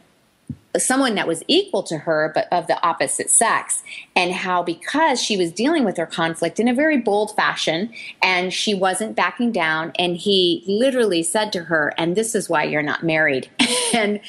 [0.77, 3.83] someone that was equal to her but of the opposite sex.
[4.15, 8.53] And how because she was dealing with her conflict in a very bold fashion and
[8.53, 12.81] she wasn't backing down and he literally said to her and this is why you're
[12.81, 13.49] not married.
[13.95, 14.21] And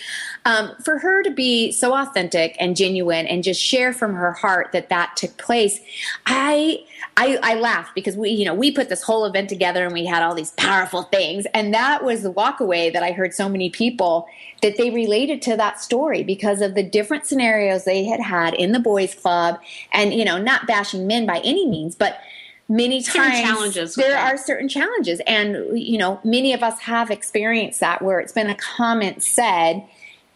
[0.45, 4.73] um, for her to be so authentic and genuine and just share from her heart
[4.73, 5.81] that that took place
[6.27, 6.85] i
[7.17, 10.05] I, I laughed because we, you know, we put this whole event together and we
[10.05, 11.47] had all these powerful things.
[11.55, 14.27] And that was the walkaway that I heard so many people
[14.63, 18.73] that they related to that story because of the different scenarios they had had in
[18.73, 19.61] the boys club
[19.93, 22.19] and, you know, not bashing men by any means, but
[22.69, 23.95] many times challenges.
[23.95, 24.33] there that.
[24.33, 28.49] are certain challenges and you know many of us have experienced that where it's been
[28.49, 29.87] a comment said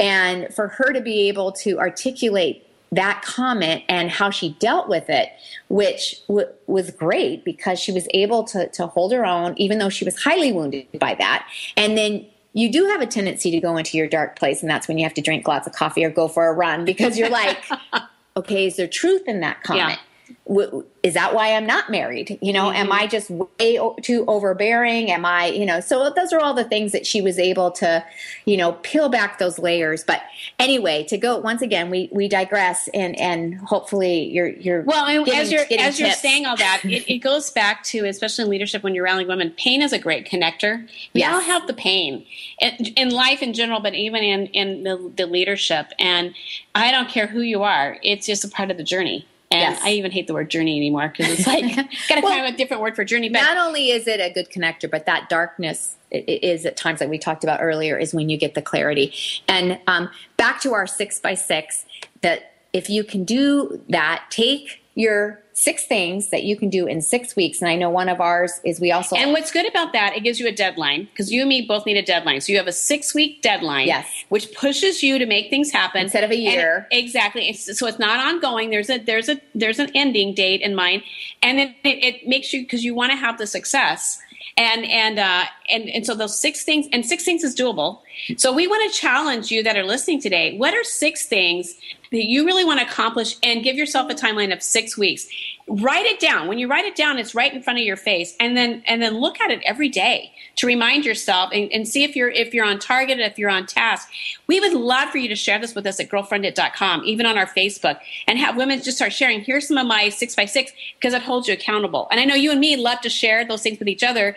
[0.00, 5.10] and for her to be able to articulate that comment and how she dealt with
[5.10, 5.28] it
[5.68, 9.90] which w- was great because she was able to, to hold her own even though
[9.90, 11.46] she was highly wounded by that.
[11.76, 14.88] And then you do have a tendency to go into your dark place and that's
[14.88, 17.30] when you have to drink lots of coffee or go for a run because you're
[17.30, 17.62] like
[18.36, 19.98] okay is there truth in that comment
[20.46, 22.38] W- is that why I'm not married?
[22.42, 22.92] You know, am mm-hmm.
[22.92, 25.10] I just way o- too overbearing?
[25.10, 28.04] Am I, you know, so those are all the things that she was able to,
[28.44, 30.04] you know, peel back those layers.
[30.04, 30.22] But
[30.58, 35.24] anyway, to go once again, we we digress, and and hopefully you're you're Well, and
[35.24, 38.50] getting- as you're as you're saying all that, it, it goes back to especially in
[38.50, 39.50] leadership when you're rallying women.
[39.56, 40.82] Pain is a great connector.
[41.14, 41.34] We Yes.
[41.34, 42.24] all have the pain
[42.60, 45.92] in, in life in general, but even in in the, the leadership.
[45.98, 46.34] And
[46.74, 49.26] I don't care who you are; it's just a part of the journey.
[49.50, 49.80] And Yes.
[49.82, 51.74] I even hate the word journey anymore because it's like
[52.08, 53.28] got to Well, find a different word for journey.
[53.30, 57.08] But not only is it a good connector, but that darkness is at times like
[57.08, 59.12] we talked about earlier is when you get the clarity.
[59.46, 61.86] And um, back to our six by six,
[62.20, 67.02] that if you can do that, take your six things that you can do in
[67.02, 67.60] six weeks.
[67.60, 70.20] And I know one of ours is we also And what's good about that, it
[70.22, 72.40] gives you a deadline because you and me both need a deadline.
[72.40, 74.06] So you have a six week deadline, Yes.
[74.28, 76.86] which pushes you to make things happen Instead of a year.
[76.90, 77.48] it- exactly.
[77.48, 78.70] It's, so it's not ongoing.
[78.70, 81.02] There's a there's a there's an ending date in mind,
[81.42, 84.20] and then it, it makes you because you want to have the success.
[84.58, 88.00] And and uh, and and so those six things and six things is doable.
[88.36, 90.58] So we want to challenge you that are listening today.
[90.58, 91.74] What are six things
[92.10, 95.28] that you really want to accomplish, and give yourself a timeline of six weeks?
[95.68, 96.48] Write it down.
[96.48, 99.00] When you write it down, it's right in front of your face, and then and
[99.00, 102.52] then look at it every day to remind yourself and, and see if you're if
[102.52, 104.10] you're on target, if you're on task.
[104.46, 107.46] We would love for you to share this with us at girlfriendit.com, even on our
[107.46, 109.40] Facebook, and have women just start sharing.
[109.40, 112.08] Here's some of my six by six because it holds you accountable.
[112.10, 114.36] And I know you and me love to share those things with each other.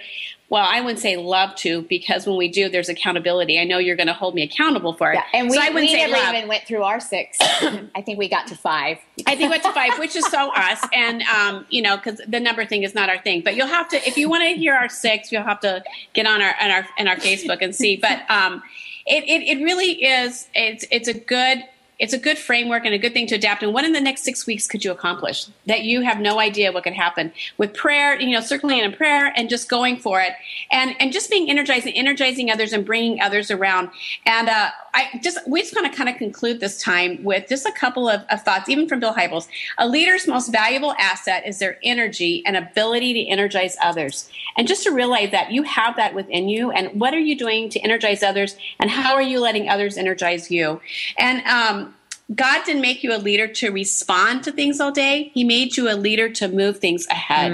[0.52, 3.58] Well, I wouldn't say love to because when we do, there's accountability.
[3.58, 5.16] I know you're going to hold me accountable for it.
[5.16, 6.36] Yeah, and we, so I wouldn't we say never love.
[6.36, 7.38] even went through our six.
[7.42, 8.98] I think we got to five.
[9.26, 12.22] I think we went to five, which is so us, and um, you know, because
[12.28, 13.44] the number thing is not our thing.
[13.46, 16.28] But you'll have to, if you want to hear our six, you'll have to get
[16.28, 17.96] on our on our in our Facebook and see.
[17.96, 18.62] But um,
[19.08, 20.50] it, it it really is.
[20.54, 21.64] It's it's a good.
[22.02, 23.62] It's a good framework and a good thing to adapt.
[23.62, 26.72] And what in the next six weeks could you accomplish that you have no idea
[26.72, 28.20] what could happen with prayer?
[28.20, 30.34] You know, circling in prayer and just going for it,
[30.72, 33.92] and and just being energized and energizing others and bringing others around.
[34.26, 37.68] And uh, I just we just want to kind of conclude this time with just
[37.68, 39.48] a couple of, of thoughts, even from Bill Hybels.
[39.78, 44.30] A leader's most valuable asset is their energy and ability to energize others.
[44.58, 47.70] And just to realize that you have that within you, and what are you doing
[47.70, 50.82] to energize others, and how are you letting others energize you?
[51.18, 51.91] And um,
[52.36, 55.32] God didn't make you a leader to respond to things all day.
[55.34, 57.52] He made you a leader to move things ahead.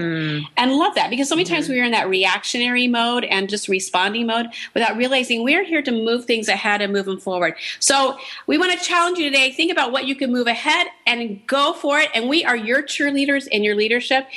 [0.58, 3.68] And love that because so many times we are in that reactionary mode and just
[3.68, 7.56] responding mode without realizing we're here to move things ahead and move them forward.
[7.80, 9.52] So we want to challenge you today.
[9.52, 12.10] Think about what you can move ahead and go for it.
[12.14, 14.28] And we are your cheerleaders in your leadership.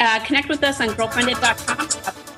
[0.00, 2.37] Uh, connect with us on girlfriendit.com.